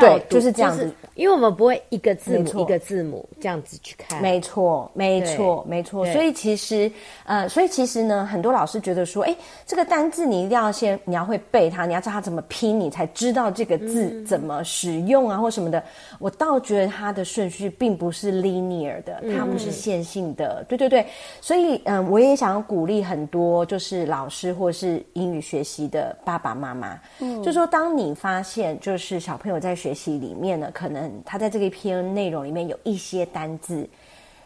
[0.00, 4.22] 对，就是这样子，就是，因为我们不会一个字母一个字母这样子去看。
[4.22, 6.06] 没错，没错，没错。
[6.12, 6.90] 所以其实，
[7.24, 15.82] 呃，所以其实呢，很多老师觉得说，哎，这个单字你一定要先，你要会背它，你要知道它怎么拼，你才知道这个字怎么使用啊，嗯、或什么的。
[16.18, 20.60] 我倒觉得它的顺序并不是 linear 的，它不是线性的。
[20.60, 21.06] 嗯、对对对。
[21.42, 29.76] 所以，嗯、呃，我也想要鼓励很多就是老师或是英语学习的爸爸妈妈，嗯，就说当你发现就是小朋友在。
[29.82, 33.88] 学习里面呢，可能他在这个一篇内容里面有一些单字，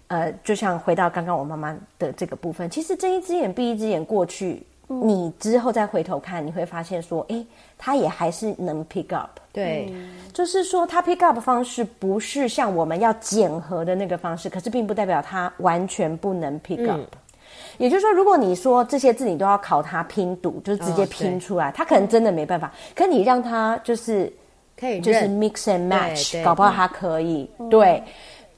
[0.06, 7.44] 呃，就像回到刚刚我妈妈的这个部分，其实睁一只眼闭一只眼过去，嗯，你之后再回头看，你会发现说，哎，
[7.76, 16.98] 他也还是能 pick up，对，嗯，就是说他 pick up 的方式不是像我们要检核的那个方式，可是并不代表他完全不能 pick up。
[16.98, 17.06] 嗯，
[17.76, 22.72] 也就是说，如果你说这些字你都要考他拼读，就是直接拼出来，哦，他可能真的没办法。
[22.94, 24.32] 可你让他就是。
[24.78, 27.48] 可以，就是 mix and match，搞不好他可以。
[27.58, 28.02] 嗯、对，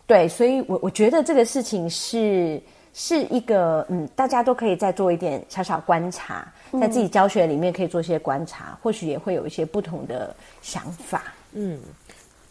[0.07, 2.61] 对，所以我我觉得这个事情是
[2.93, 11.33] 是一个，嗯，大家都可以再做一点小小观察，在自己教学里面可以做一些观察，嗯、或许也会有一些不同的想法。
[11.53, 11.79] 嗯，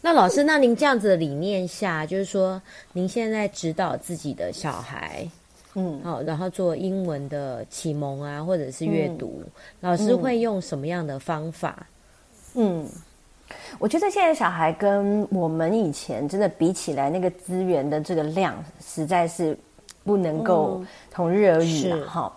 [0.00, 2.60] 那老师，那您这样子的理念下，就是说，
[2.94, 5.28] 您现在指导自己的小孩，
[5.74, 9.50] 嗯，好，然后做英文的启蒙啊，或者是阅读，嗯、
[9.80, 11.86] 老师会用什么样的方法？
[12.54, 12.88] 嗯。
[13.50, 19.56] 嗯我觉得现在小孩跟我们以前真的比起来，那个资源的这个量实在是
[20.04, 20.82] 不能够
[21.12, 22.32] 同日而语了哈。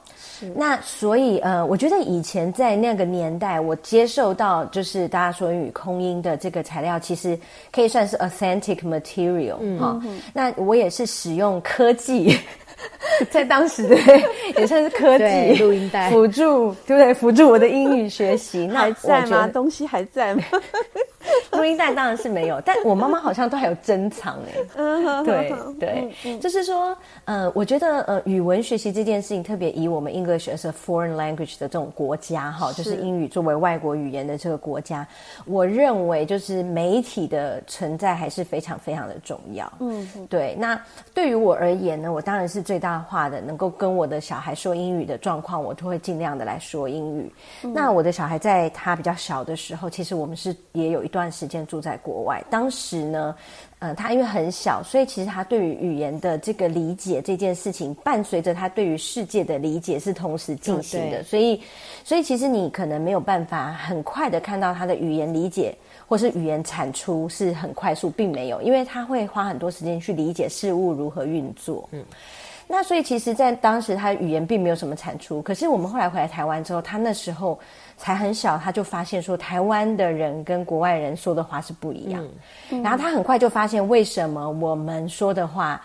[0.56, 7.38] 那所以呃，我觉得以前在那个年代，我接受到就是大家说英语空音的这个材料，其实
[7.72, 10.20] 可以算是 authentic material 哈、嗯。
[10.34, 12.38] 那我也是使用科技。
[13.30, 13.96] 在当时的，
[14.58, 17.14] 也算是科技录音带辅助，对不对？
[17.14, 18.68] 辅助我的英语学习。
[18.72, 19.48] 那还在吗？
[19.54, 20.44] 东西还在吗？
[21.52, 25.24] 录音带当然是没有，但我妈妈好像都还有珍藏哎。
[25.24, 35.08] 对对，就是说，呃，我觉得呃，语文学习这件事情，特别以我们 English as a foreign language 的这种国家哈，就是英语作为外国语言的这个国家，
[35.46, 39.72] 我认为就是媒体的存在还是非常非常的重要。
[39.80, 40.56] 嗯，对。
[40.58, 40.80] 那
[41.14, 47.32] 对于我而言呢，我当然是最大化的能够跟我的小孩说英语的状况，我都会尽量的来说英语。
[47.64, 52.44] 嗯、那我的小孩在他比较小的时候，其实我们是也有一段时间住在国外。
[52.50, 53.36] 当时呢，
[53.80, 61.24] 呃，他因为很小，所以其实他对于语言的这个理解这件事情，伴随着他对于世界的理解是同时进行的。
[61.24, 61.62] 所以，
[62.04, 65.76] 所以其实你可能没有办法很快的看到他的语言理解
[66.08, 71.88] 或是语言产出是很快速，并没有，因为他会花很多时间去理解事物如何运作。
[71.92, 72.04] 嗯。
[72.74, 77.60] 那所以其实，在当时他语言并没有什么产出，可是我们后来回来台湾之后，他那时候
[78.02, 82.28] 才很小，他就发现说台湾的人跟国外人说的话是不一样，
[82.72, 85.80] 嗯、然后他很快就发现为什么我们说的话，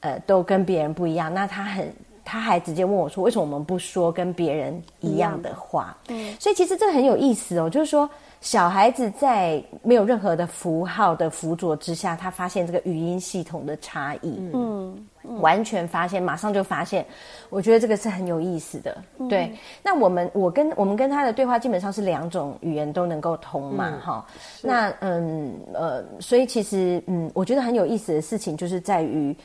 [0.00, 1.32] 呃，都跟别人不一样。
[1.32, 1.90] 那他很，
[2.22, 5.96] 他还直接问我说，为什么我们不说跟别人一样的话？
[6.08, 8.06] 嗯，所以其实这很有意思哦，就是说。
[8.42, 15.06] 小孩子在没有任何的符号的辅佐之下，他发现这个语音系统的差异，嗯，
[15.40, 17.04] 完全发现，马上就发现。
[17.50, 18.96] 我觉得这个是很有意思的。
[19.18, 24.26] 嗯、对，那我们我跟我们跟他的对话基本上是两种语言都能够通嘛，哈、
[24.62, 24.68] 嗯。
[24.68, 29.36] 那嗯呃，所以其实嗯，我觉得很有意思的事情就是在于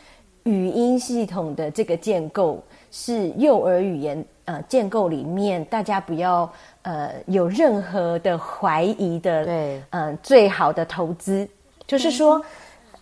[0.44, 6.50] 语音系统的这个建构是幼儿语言呃建构里面，大家不要。
[6.84, 11.46] 呃，有任何的怀疑的，对，嗯、呃，最好的投资
[11.86, 12.42] 就是说，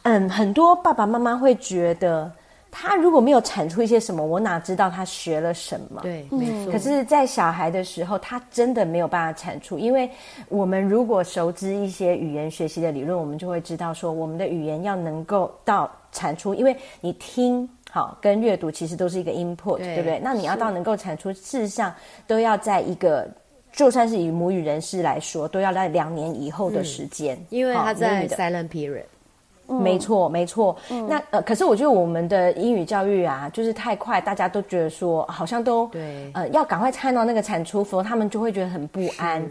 [0.01, 2.31] 嗯，很多爸爸妈妈会觉得，
[2.77, 6.01] 他如果没有产出一些什么，我哪知道他学了什么？
[6.01, 6.73] 对，没错。
[6.73, 10.09] 可是，在小孩的时候，他真的没有办法产出，因为
[10.49, 20.19] 我们如果熟知一些语言学习的理论，我们就会知道说，我们的语言要能够到产出，因为你听好跟阅读其实都是一个 input，对，对不对？
[20.21, 21.95] 那你要到能够产出，事实上
[22.27, 23.25] 都要在一个。
[23.71, 29.03] 就算是以母语人士来说，都要在两年以后的时间，嗯，因为他在 silent period。
[29.67, 30.75] 没错，没错。
[30.89, 39.43] 嗯、那呃，可是我觉得我们的英语教育啊，就是太快，大家都觉得说好像都对，呃，要赶快看到那个产出，否则他们就会觉得很不安。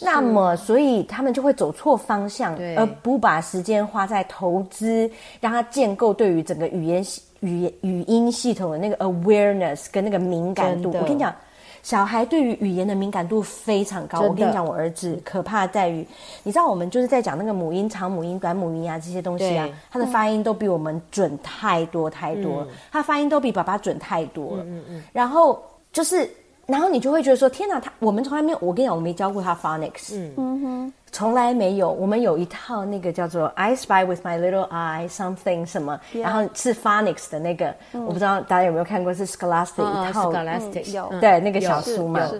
[0.00, 7.04] 那么，所以他们就会走错方向，而不把时间花在投资，让他建构对于整个语言
[7.40, 10.90] 语言语音系统的那个 awareness 跟那个敏感度。
[10.90, 11.34] 我跟你讲。
[11.82, 14.20] 小孩对于语言的敏感度非常高。
[14.20, 16.06] 我跟你讲，我儿子可怕在于，
[16.42, 24.64] 你知道我们就是在讲那个母音、长母音、短母音啊这些东西啊，他的发音都比我们准太多太多，他发音都比爸爸准太多了。
[24.64, 25.02] 嗯嗯。
[25.12, 25.62] 然后
[25.92, 26.30] 就是，
[26.70, 30.14] 然后你就会觉得说，天哪，他我们从来没有，我跟你讲，我没教过他 phonics。
[30.14, 30.92] 嗯嗯哼。
[31.12, 42.30] 从来没有，我们有一套那个叫做 I Spy with My Little Eye something 什么.然后是 phonics 的那个，嗯、我不知道大家有没有看过，是 Scholastic 一套，Scholastic 有对那个小书嘛。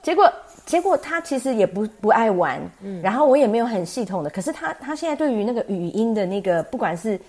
[0.00, 0.32] 结果
[0.64, 7.20] 结果他其实也不不爱玩，嗯、然后我也没有很系统的，可是他他现在对于那个语音的那个，不管是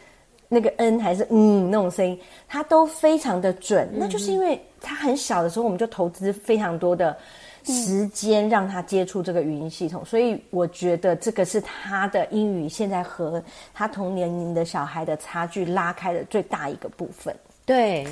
[0.54, 3.88] 那个 n 还是嗯那种声音，他都非常的准。
[3.94, 7.16] 嗯、那就是因为他很小的时候，我们就投资非常多的。
[7.64, 13.40] 时间让他接触这个语音系统，所以我觉得这个是他的英语现在和
[13.72, 17.36] 他同年龄的小孩的差距拉开的最大一个部分。
[17.64, 18.08] 对，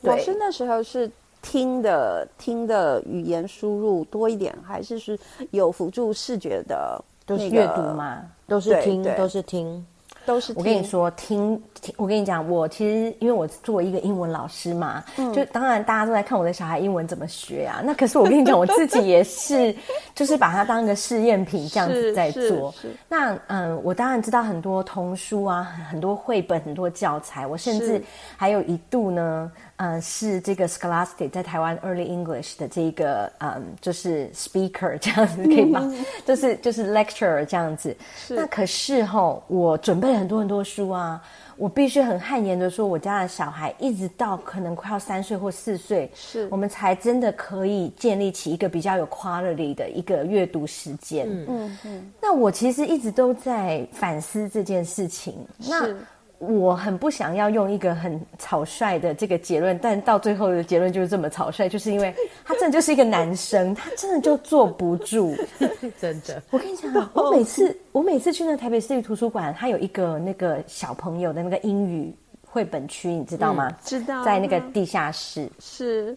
[0.00, 1.10] 老师那时候是
[1.42, 5.18] 听的听的语言输入多一点，还是是
[5.50, 7.04] 有辅助视觉的？
[7.26, 9.86] 都是阅读嘛，都是听，都是听。
[10.26, 17.80] 都是我跟你说，听听，我跟你讲，我其实因为我作为一个英文老师嘛，嗯、就当然大家都在看我的小孩英文怎么学啊。
[17.84, 19.74] 那可是我跟你讲，我自己也是，
[20.14, 22.72] 就是把它当一个试验品这样子在做。
[23.08, 27.46] 那嗯，我当然知道很多童书啊，很多绘本，很多教材。
[27.46, 28.02] 我甚至
[28.36, 29.50] 还有一度呢。
[29.82, 35.90] 嗯，是这个 Scholastic 在台湾 Early English 的这个嗯，就是 speaker 这样子可以吗？
[36.26, 37.96] 就是就是 lecturer 这样子。
[38.14, 41.22] 是那可是吼，我准备了很多很多书啊，
[41.56, 51.26] 我必须很汗颜的说，我家的小孩一直到可能快要三岁或四岁，是我们才真的可以建立起一个比较有 quality 的一个阅读时间。
[51.26, 51.78] 嗯嗯。
[51.86, 55.34] 嗯，那我其实一直都在反思这件事情。
[55.58, 55.96] 是那。
[56.40, 65.36] 我很不想要用一个很草率的这个结论，但到最后的结论就是这么草率，就是因为他真的就是一个男生，他真的就坐不住，
[66.00, 66.42] 真的。
[66.50, 72.10] 我跟你讲，我每次我每次去那台北市立图书馆，他有一个那个小朋友的那个英语
[72.50, 73.68] 绘本区，你知道吗？
[73.68, 76.16] 嗯、知道，在那个地下室是。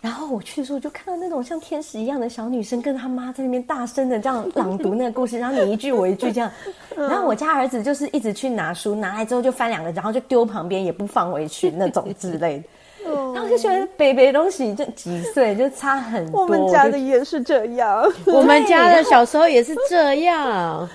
[0.00, 6.50] 然后我去的时候，就看到那种像天使一样的小女生，跟她妈在那边大声的这样朗读那个故事，然后你一句我一句这样。
[6.94, 12.64] 然后我家儿子就是一直去拿书，拿来之后就翻两个，然后就丢旁边，也不放回去那种之类的。
[13.34, 16.42] 然后就觉得北北东西就几岁就差很多。
[16.42, 20.88] 我们家的也是这样，我们家的小时候也是这样。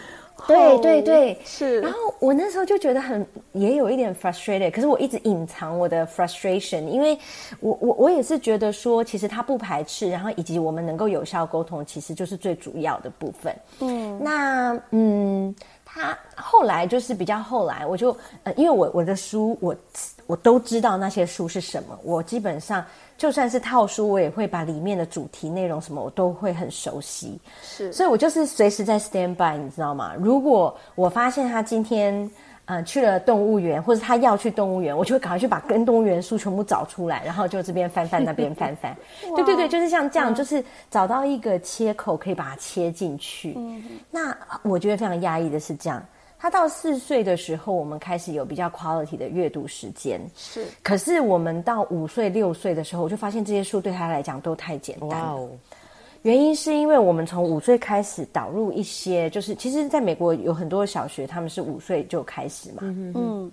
[0.56, 1.80] 对对对，是。
[1.82, 7.18] 然后我那时候就觉得很也有一点 frustrated，可是我一直隐藏我的 frustration，因为
[7.60, 13.56] 我我我也是觉得说，其实他不排斥，然后以及我们能够有效沟通，其实就是最主要的部分。
[13.80, 19.76] 嗯，那嗯，他后来就是比较后来，我就呃，因为我我的书我
[20.28, 22.84] 我都知道那些书是什么，我基本上。
[23.20, 27.38] 就算是套书，我也会把里面的主题内容什么，我都会很熟悉。
[27.62, 30.14] 是，所以我就是随时在 stand by，你知道吗？
[30.18, 32.32] 如果我发现他今天
[32.64, 38.96] 嗯去了动物园，或者他要去动物园，我就会赶快去把跟动物园书全部找出来，然后就这边翻翻，那边翻翻。
[39.36, 43.54] 对对对，就是像这样，就是找到一个切口可以把它切进去。
[43.58, 46.02] 嗯，那我觉得非常压抑的是这样。
[46.42, 50.22] 他到四岁的时候，我们开始有比较 quality 的阅读时间。
[50.38, 55.36] 是，可是我们到五岁、六岁的时候，我就发现这些书对他来讲都太简单了。
[55.36, 55.50] Wow.
[56.22, 62.78] 原因是因为我们从五岁开始导入一些，就是其实在美国有很多小学他们是五岁就开始嘛。
[62.84, 63.52] 嗯嗯。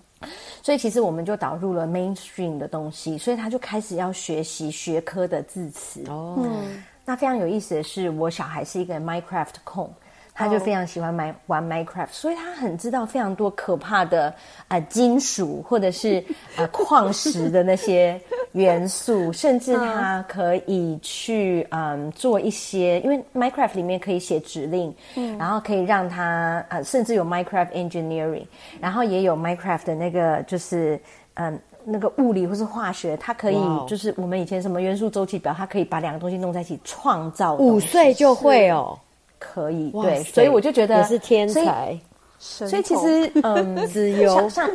[0.63, 6.05] 所以其实我们就导入了 mainstream 的东西，所以他就开始要学习学科的字词。
[6.09, 6.37] 哦。
[6.39, 6.83] 嗯。
[7.05, 9.93] 那非常有意思的是，我小孩是一个 Minecraft 控。
[10.37, 14.33] 他就非常喜欢买玩 Minecraft，所以他很知道非常多可怕的
[14.69, 16.23] 呃金属或者是
[16.57, 18.21] 呃 矿石的那些
[18.53, 28.45] 元素，甚至他可以去嗯做一些，因为 Minecraft 里面可以写指令，嗯，然后可以让他呃甚至有 Minecraft Engineering，
[28.79, 31.01] 然后也有 Minecraft 的那个就是
[31.35, 33.59] 嗯那个物理或是化学，它可以
[33.89, 37.55] 就是我们以前什么元素周期表，它可以把两个东西弄在一起创造。
[37.55, 38.99] 五岁就会哦。
[39.39, 41.99] 可以，对，所以我就觉得也是天才。
[42.39, 44.69] 所以，其实，嗯， 自由像，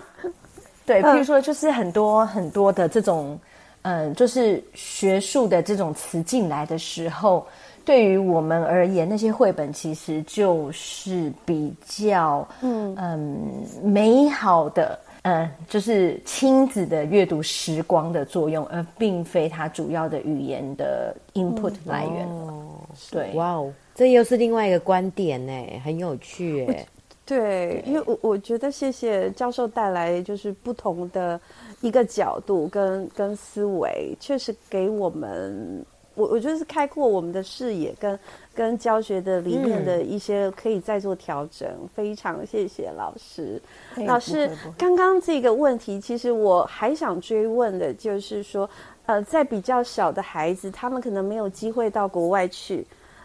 [0.84, 3.40] 对，比如说，就是很多很多的这种，
[3.84, 7.46] 嗯，就是学术的这种词进来的时候，
[7.86, 13.38] 对于我们而言，那些绘本其实就是比较，嗯嗯，
[13.84, 22.28] 美好的，嗯，就是亲子的阅读时光的作用，而并非它主要的语言的 input 来源。
[22.28, 22.72] 哦，
[23.12, 23.72] 对，哇哦。
[24.02, 25.54] 这又是另外一个观点呢，
[25.86, 26.88] 很有趣哎。
[27.24, 31.40] 对，因为我我觉得谢谢教授带来就是不同的
[31.82, 35.86] 一个角度跟跟思维，确实给我们
[36.16, 38.20] 我我觉得是开阔我们的视野跟
[38.56, 41.70] 跟教学的理念的一些可以再做调整。
[41.80, 43.62] 嗯、非常谢谢老师，
[43.94, 44.50] 哎、老师
[44.80, 48.68] 刚刚这个问题，其实我还想追问的就是说，
[49.06, 52.84] 呃，在比较小的孩子，他们可能没有机会到国外去。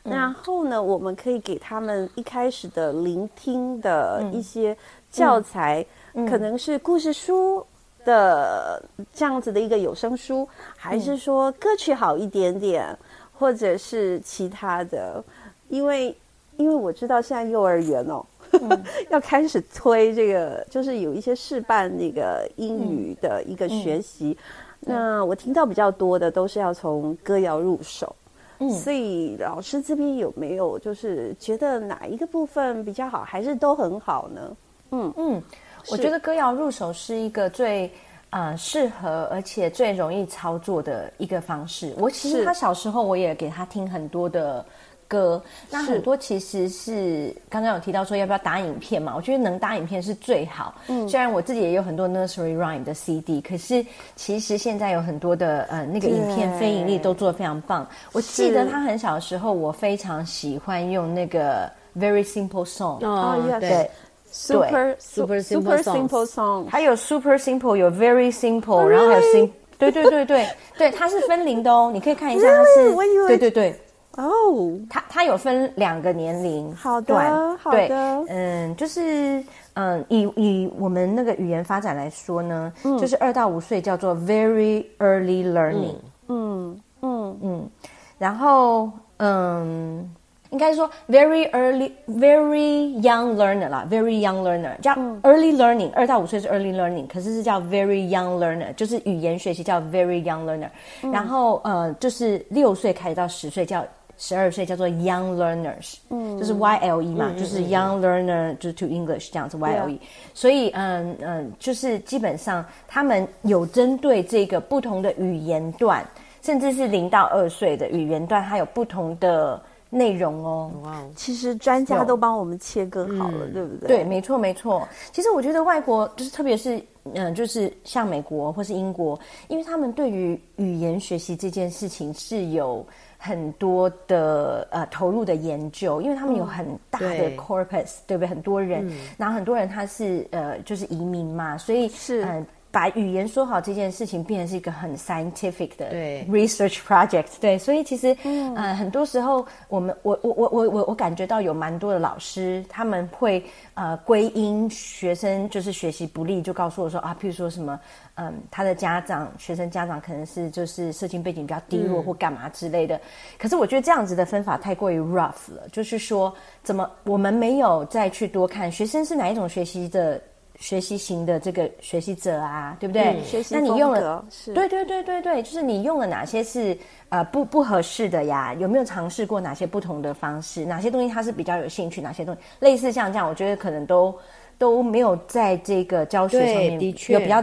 [0.08, 4.76] 然后呢，我们可以给他们一开始的聆听的一些
[5.10, 5.84] 教材，
[6.28, 7.64] 可能是故事书
[8.04, 8.82] 的
[9.12, 12.96] 这样子的一个有声书，还是说歌曲好一点点，
[13.36, 15.22] 或者是其他的？
[15.68, 16.16] 因为
[16.56, 24.36] 因为我知道现在幼儿园哦，嗯、 要开始推这个，就是有一些试办那个英语的一个学习。
[24.80, 28.14] 那我听到比较多的都是要从歌谣入手。
[28.58, 34.56] 嗯，所以老师这边有没有就是觉得哪一个部分比较好，还是都很好呢？
[34.90, 35.42] 嗯嗯，
[35.90, 37.90] 我觉得歌谣入手是一个最
[38.30, 41.94] 呃适合而且最容易操作的一个方式。
[41.98, 44.64] 我其实他小时候我也给他听很多的。
[45.08, 49.14] 歌，那很多其实是刚刚有提到说要不要打影片嘛？
[49.16, 50.74] 我觉得能打影片是最好。
[50.88, 53.84] 嗯，虽然我自己也有很多 nursery rhyme 的 CD，可是
[54.14, 57.86] 其实现在有很多的呃那个影片非盈利都做的非常棒。
[58.12, 63.04] 我记得他很小的时候，我非常喜欢用那个 Very Simple Song。
[63.06, 63.90] 哦，对
[64.30, 72.94] ，Super Super Super Simple Song，还有 Super Simple，有 Very Simple，然后还有 Sim，对对对对对，它是分龄的哦，你可以看一下，它是，
[73.28, 73.80] 对对对。
[74.16, 77.14] 哦，oh, 它它有分两个年龄好的，
[77.58, 79.44] 好的，对，嗯，就是
[79.74, 85.96] 嗯，以以我们那个语言发展来说呢，嗯、就是二到五岁叫做 very early learning，
[86.28, 87.70] 嗯嗯嗯，嗯，
[88.18, 90.10] 然后嗯，
[90.50, 94.94] 应该说 very early very young learner 啦，very young learner 叫
[95.24, 100.70] early learning，二到五岁是 early learning，可是是叫 very young learner，就是语言学习叫 very young learner，、
[101.02, 103.84] 嗯、然后呃，就是六岁开始到十岁叫
[104.18, 110.00] 十二岁，叫做 Young Learners，嗯，就是 Y L E 嘛，嗯、就是 Young Learner 就是 to English 这样子 Y L E，
[110.34, 116.06] 所以嗯嗯，就是基本上他们有针对这个不同的语言段，
[116.42, 119.60] 甚至是零到二岁的语言段，它有不同的。
[119.88, 123.86] 内容哦，哇，其实专家都帮我们切割好了，嗯、对不对？
[123.86, 124.86] 对，没错，没错。
[125.12, 126.82] 其实我觉得外国就是，特别是
[127.14, 132.84] 嗯，就是像美国或是英国，因为他们对于语言学习这件事情是有
[133.18, 138.28] 很多的呃投入的研究，因为他们有很大的 corpus，对，对不对？
[138.28, 142.44] 很多人，嗯、然后很多人他是呃就是移民嘛，所以是
[142.76, 145.90] 把语言说好这件事情变成是一个很 scientific 的
[146.28, 157.80] research project，对，所以其实，嗯、呃，很多时候我们，我，我，我，我，我，我感觉到有蛮多的老师他们会呃归因学生就是学习不利，就告诉我说啊，譬如说什么，
[158.16, 162.94] 嗯，他的家长，学生家长可能是就是社经背景比较低落或干嘛之类的。
[162.94, 163.00] 嗯、
[163.38, 166.30] 可是我觉得这样子的分法太过于 rough 了，就是说，
[166.62, 170.20] 怎么我们没有再去多看学生是哪一种学习的。
[170.58, 173.14] 学习型的这个学习者啊，对不对？
[173.14, 176.76] 嗯、学习那你用了是对对对对对，就是你用了哪些是
[177.08, 178.54] 呃不不合适的呀？
[178.54, 180.64] 有没有尝试过哪些不同的方式？
[180.64, 182.00] 哪些东西他是比较有兴趣？
[182.00, 183.28] 哪些东西类似像这样？
[183.28, 184.14] 我觉得可能都
[184.58, 187.42] 都没有在这个教学上面有比较。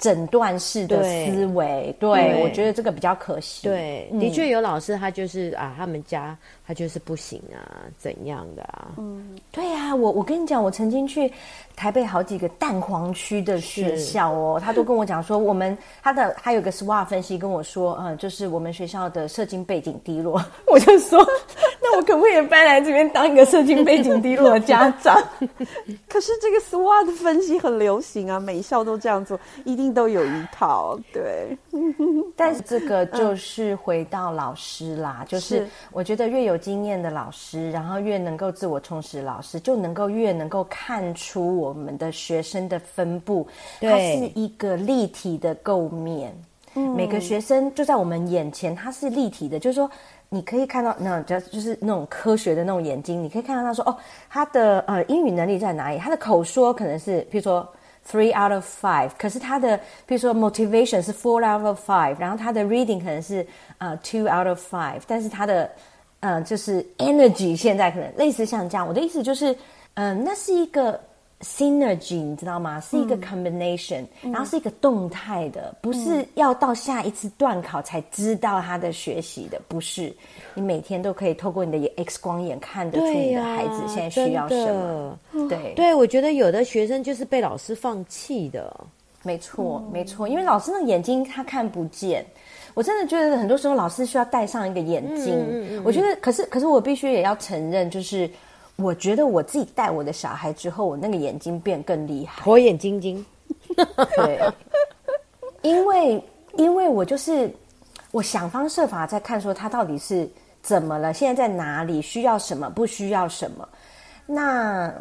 [0.00, 3.66] 诊断式的思维，对，我觉得这个比较可惜。
[3.66, 6.38] 对，嗯、的确有老师他就是啊，他们家
[6.68, 7.66] 他就是不行啊，
[7.98, 8.92] 怎样的啊？
[8.98, 11.32] 嗯，对呀、啊，我我跟你讲，我曾经去
[11.74, 20.40] 台北好几个蛋黄区的学校哦，他都跟我讲说，我们他的还有个 SWOT 分析跟我说，嗯，就是我们学校的社经背景低落，
[20.70, 21.18] 我就说，
[21.82, 25.20] 那我可不可以搬来这边当一个社经背景低落的家长？
[26.08, 29.88] 可是这个 SWOT 分析很流行啊，每校都这样做，一定。
[29.88, 31.56] 都有一套，对，
[32.36, 43.46] 但是这个就是回到老师啦，嗯、就是我觉得越有经验的老师，然后越能够自我充实，老师就能够越能够看出我们的学生的分布，
[43.80, 46.34] 对它是一个立体的构面，
[46.74, 49.90] 嗯、每个学生就在我们眼前，它是立体的，就是说
[50.28, 53.96] 你可以看到那种就是那种科学的那种眼睛，你可以看到他说哦，
[54.28, 55.98] 他的呃英语能力在哪里？
[55.98, 57.66] 他的口说可能是，譬如说。
[58.10, 63.46] Three out of five，可是他的，譬如说 motivation 是 four out of five，然后他的 reading 可能是
[63.76, 65.70] 呃 two out of five，但是他的
[66.20, 68.86] 呃就是 energy 现在可能类似像这样。
[68.86, 69.52] 我的意思就是，
[69.94, 71.00] 嗯、呃，那是一个。
[71.40, 72.80] Synergy，你知道吗？
[72.80, 80.12] 是一个 combination，、嗯、然后是一个动态的，嗯、不是要到下一次段考才知道他的学习的，不是。
[80.54, 85.16] 你每天都可以透过你的 X 光眼看得出你的孩子现在需要什么。
[85.32, 88.76] 对、啊、对，对，我觉得有的学生就是被老师放弃的。
[89.22, 92.26] 没错，没错，因为老师的眼睛他看不见。
[92.78, 95.82] 我真的觉得很多时候老师需要戴上一个眼镜。
[95.82, 98.30] 我觉得，可是，可是我必须也要承认，就是。
[98.76, 103.26] 我觉得我自己带我的小孩之后，我那个眼睛变更厉害，火眼金睛。
[104.14, 104.40] 对，
[105.62, 106.22] 因为
[106.54, 107.50] 因为我就是
[108.12, 110.30] 我想方设法在看，说他到底是
[110.62, 113.68] 怎么了，现在在哪里，需要什么，不需要什么。
[114.24, 114.94] 那。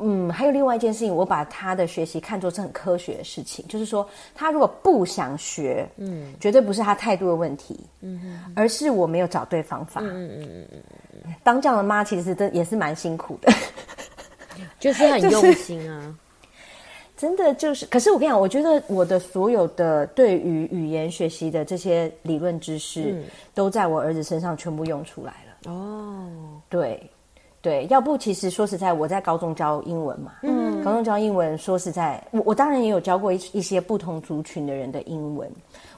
[0.00, 11.34] 嗯，还有另外一件事情，我把他的学习看作是很科学的事情，就是说，他如果不想学，嗯，绝对不是他态度的问题，嗯哼，而是我没有找对方法，嗯嗯嗯。
[11.42, 13.52] 当这样的妈，其实真也是蛮辛苦的，
[14.80, 16.16] 就是很用心啊，
[17.16, 17.84] 真的就是。
[17.86, 23.24] 可是我跟你讲，我觉得我的所有的对于语言学习的这些理论知识，嗯，
[23.54, 25.70] 都在我儿子身上全部用出来了。
[25.70, 26.26] 哦，
[26.70, 27.00] 对。
[27.62, 35.50] 对，要不其实说实在，我在高中教英文嘛，嗯，高中教英文，说实在，我我当然也有教过一一些不同族群的人的英文，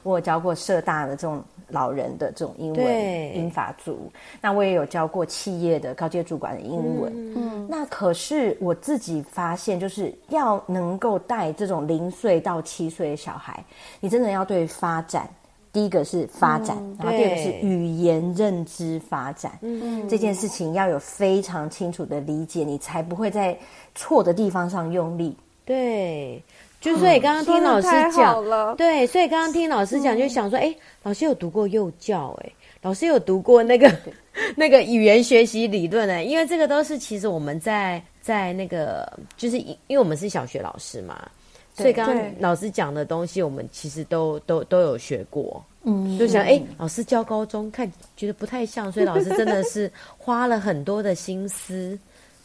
[0.03, 4.11] 我有教过社大的这种老人的这种英文，英法族，
[4.41, 13.65] 那我也有教过企业的高阶主管的英文，嗯，那可是我自己发现，就是要能够带这种零岁到七岁的小孩，
[14.01, 15.31] 你真的要对发展。
[15.73, 19.59] 第一个是发展，嗯、然后第二个是语言认知发展。
[19.63, 23.57] 嗯，这件事情要有非常清楚的理解，你才不会在
[23.95, 25.35] 错的地方上用力。
[25.65, 26.43] 对，
[26.81, 32.53] 就所以刚刚听老师讲，嗯、对，所以刚刚听老师讲，就想说，哎、嗯，老师有读过幼教，哎，
[32.83, 33.91] 老师有读过那个
[34.55, 41.31] 那个语言学习理论，哎，因为这个都是其实我们在在那个，就是因为我们是小学老师嘛。
[41.75, 45.65] 所以刚刚老师讲的东西，我们其实都都都有学过。
[45.85, 51.99] 嗯，就想哎、欸，老师教高中，看觉得不太像，所以老师真的是花了很多的心思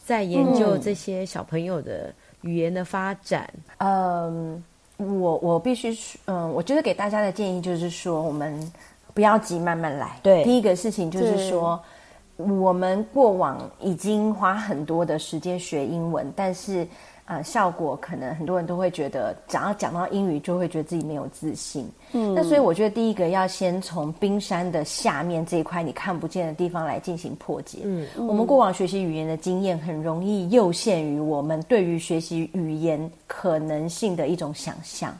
[0.04, 3.48] 在研究这些小朋友的语言的发展。
[3.76, 4.64] 嗯，
[4.96, 8.72] 我我必须嗯，我觉得给大家的建议就是说，我们
[9.12, 10.18] 不要急，慢慢来。
[10.22, 11.78] 对，第一个事情就是说，
[12.36, 16.88] 我们过往已经花很多的时间学英文，但是。
[17.28, 21.86] 呃，效果可能很多人都会觉得，只要讲到英语就会觉得自己没有自信。
[22.12, 27.80] 嗯，那所以我觉得第一个要先从冰山的下面这一块你看不见的地方来进行破解。
[27.84, 35.14] 嗯，我们过往学习语言的经验很容易囿限于我们对于学习语言可能性的一种想象，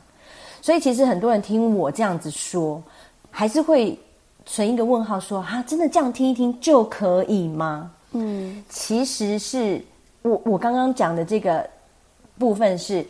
[0.63, 2.81] 所以其实很多人听我这样子说，
[3.29, 3.95] 还是会
[4.47, 7.91] 存一个问号说，说啊，真的这样听一听就可以吗？
[8.13, 9.79] 嗯，其实是
[10.23, 11.69] 我我刚刚讲的这个。
[12.39, 13.05] 部分是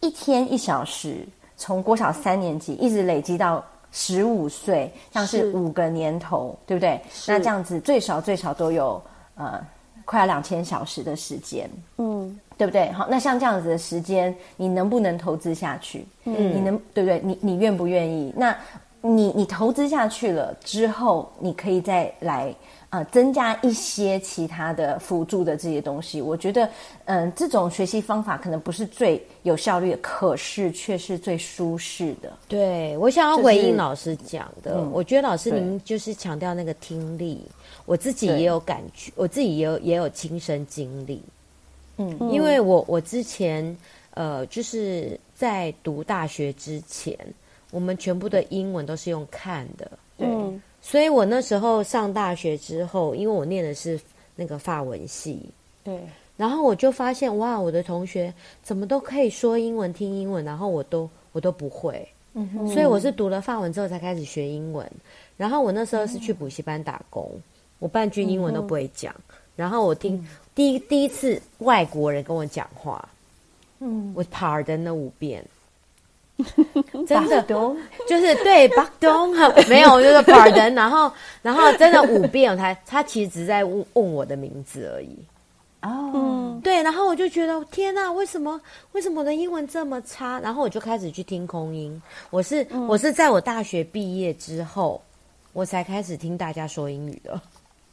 [0.00, 1.26] 一天一小时，
[1.56, 7.00] 从国小三年级一直累积到十五岁，像是五个年头，对不对？
[7.28, 9.00] 那这样子最少最少都有
[9.36, 9.64] 呃
[10.04, 12.90] 快要两千小时的时间，嗯，对不对？
[12.90, 16.04] 好，那像这样子的时间，你能不能投资下去？
[16.24, 17.20] 嗯，你能对不对？
[17.22, 18.34] 你你愿不愿意？
[18.36, 18.56] 那
[19.00, 22.52] 你你投资下去了之后，你可以再来。
[22.92, 26.66] 啊、呃，增加一些其他的辅助的这些东西，我觉得，
[27.06, 32.30] 嗯、呃，这种学习方法可能不是最有效率，可是却是最舒适的。
[32.46, 37.40] 对，我想要回应老师讲的，就是、我觉得老师您就是强调那个听力，
[37.86, 41.22] 我自己也有感觉，我自己也有也有亲身经历。
[41.96, 43.74] 嗯，因为我我之前
[44.12, 47.18] 呃，就是在读大学之前，
[47.70, 49.90] 我们全部的英文都是用看的。
[50.18, 50.28] 对。
[50.28, 53.98] 嗯所以我那时候上大学之后，因为我念的是
[54.34, 55.40] 那个法文系，
[55.84, 55.96] 对，
[56.36, 64.84] 然后我就发现哇，我的同学怎么都可以说英文、听英文，然后我都我都不会，嗯哼，所以我是读了法文之后才开始学英文。
[65.36, 67.30] 然后我那时候是去补习班打工，
[67.78, 69.14] 我半句英文都不会讲。
[69.54, 73.08] 然后我听第一第一次外国人跟我讲话，
[73.78, 75.44] 嗯，我 pardon 了五遍。
[77.06, 77.42] 真的，
[78.08, 79.34] 就是对巴东
[79.68, 81.10] 没有，就是 pardon，然后
[81.42, 85.16] 然后真的五遍，他他其实只在问问我的名字而已。
[85.82, 88.60] 哦，嗯，对，然后我就觉得天哪，为什么
[88.92, 90.38] 为什么我的英文这么差？
[90.38, 92.00] 然后我就开始去听空音。
[92.30, 95.02] 我是、嗯、我是在我大学毕业之后，
[95.52, 97.40] 我才开始听大家说英语的。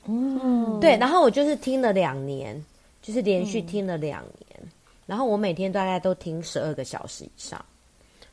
[0.05, 2.63] 嗯，对，然后我就是听了两年，
[3.01, 4.69] 就是连续听了两年，嗯、
[5.07, 7.59] 然后我每天大概都听十二个小时以上。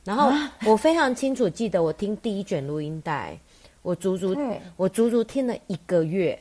[0.06, 0.30] 然后
[0.64, 3.36] 我非常清楚记得，我听第一卷录音带，
[3.82, 4.36] 我足足
[4.76, 6.38] 我足足听了一个月，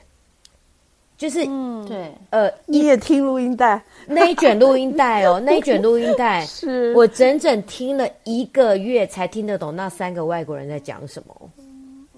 [1.17, 2.13] 就是嗯对。
[2.29, 3.83] 呃，你也听录音带？
[4.05, 6.93] 那一卷录音带哦， 那一卷录音带是。
[6.93, 11.49] 我整整听了一个月才听得懂那三个外国人在讲什么，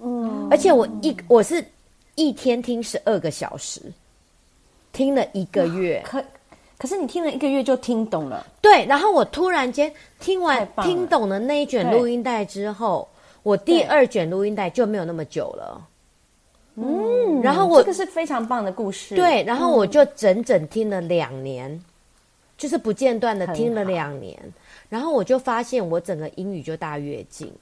[0.02, 1.64] 嗯，而且我一我是
[2.14, 3.80] 一天听十二个小时，
[4.92, 6.02] 听了一个月。
[6.04, 6.22] 可
[6.86, 8.86] 是你听了一个月就听懂了，对。
[8.86, 13.08] 然后我突然间听完听懂了那一卷录音带之后，
[13.42, 15.84] 我第二卷录音带就没有那么久了。
[16.76, 19.16] 嗯，然后我这个是非常棒的故事。
[19.16, 21.84] 对，然后我就整整听了两年，嗯、
[22.56, 24.38] 就是不间断的听了两年，
[24.88, 27.52] 然后我就发现我整个英语就大跃进。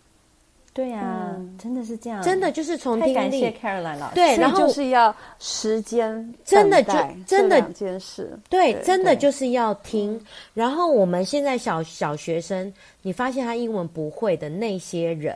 [0.77, 3.15] 对呀、啊，嗯、真的是这样，真的就是从听力。
[3.15, 4.15] 感谢 Caroline 老师。
[4.15, 6.93] 对，然后就是要时间，真的就
[7.27, 8.39] 真的两件事。
[8.51, 10.21] 对，对真的就是要听。
[10.53, 12.71] 然后我们现在小小学生，
[13.01, 15.35] 你发现他英文不会的那些人，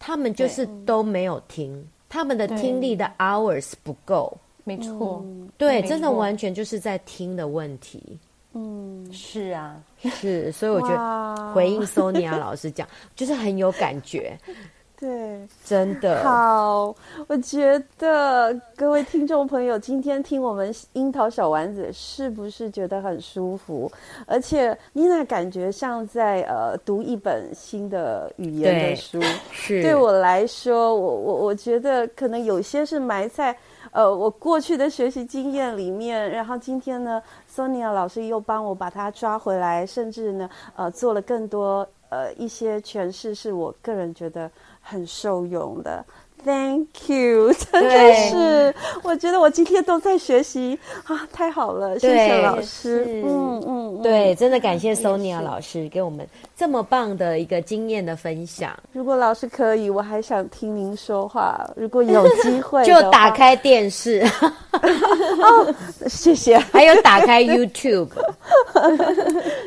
[0.00, 4.36] 他们就是都没有听，他们的听力的 hours 不够。
[4.64, 5.24] 没错，
[5.56, 8.18] 对，真的完全就是在听的问题。
[8.54, 12.86] 嗯，是啊，是，所以我觉得回应 Sonia 老师讲，
[13.16, 14.38] 就是很有感觉，
[14.96, 16.94] 对，真的好。
[17.26, 23.90] 我觉得各位听众朋友，今天听我们樱桃小丸子，是不是觉得很舒服？
[24.24, 29.20] 而且妮娜感觉像在呃读一本新的语言的书。
[29.50, 33.54] 是，对我来说，我我我觉得可能有些是埋在
[33.94, 37.22] 呃我过去的学习经验里面，然后今天呢。
[37.48, 46.04] Sonia 老师又帮我把它抓回来，甚至呢，呃，做了更多呃一些诠释，是我个人觉得很受用的。
[46.44, 53.22] Thank you， 真的是，我觉得我今天都在学习啊，太好了，谢谢老师。
[53.24, 58.70] 嗯嗯，对，真的感谢 Sonia 老师给我们这么棒的一个经验的分享。
[58.92, 61.58] 如果老师可以，我还想听您说话。
[61.76, 64.22] 如果有机会， 就打开电视。
[64.74, 65.74] 哦，
[66.08, 66.58] 谢谢。
[66.58, 68.08] 还有打开 YouTube。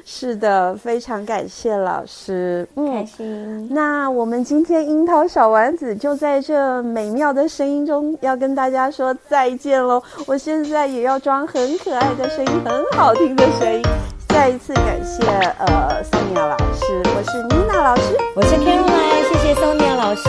[0.06, 3.68] 是的，非常感谢老师，嗯，开心。
[3.72, 10.02] 那我们今天樱桃小丸子就在这美妙的声音中要跟大家说再见喽。
[10.26, 13.82] 我现在也要装很可爱的声音很好听的声音。
[14.30, 18.18] 再一次感谢呃 sonia 老师我是 nina 老师。
[18.36, 20.24] 我是 karena 谢谢 sonia 老师。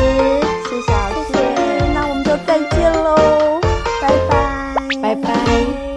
[0.68, 3.60] 谢谢老师那我们就再见喽。
[4.00, 5.02] 拜拜。
[5.02, 5.87] 拜拜。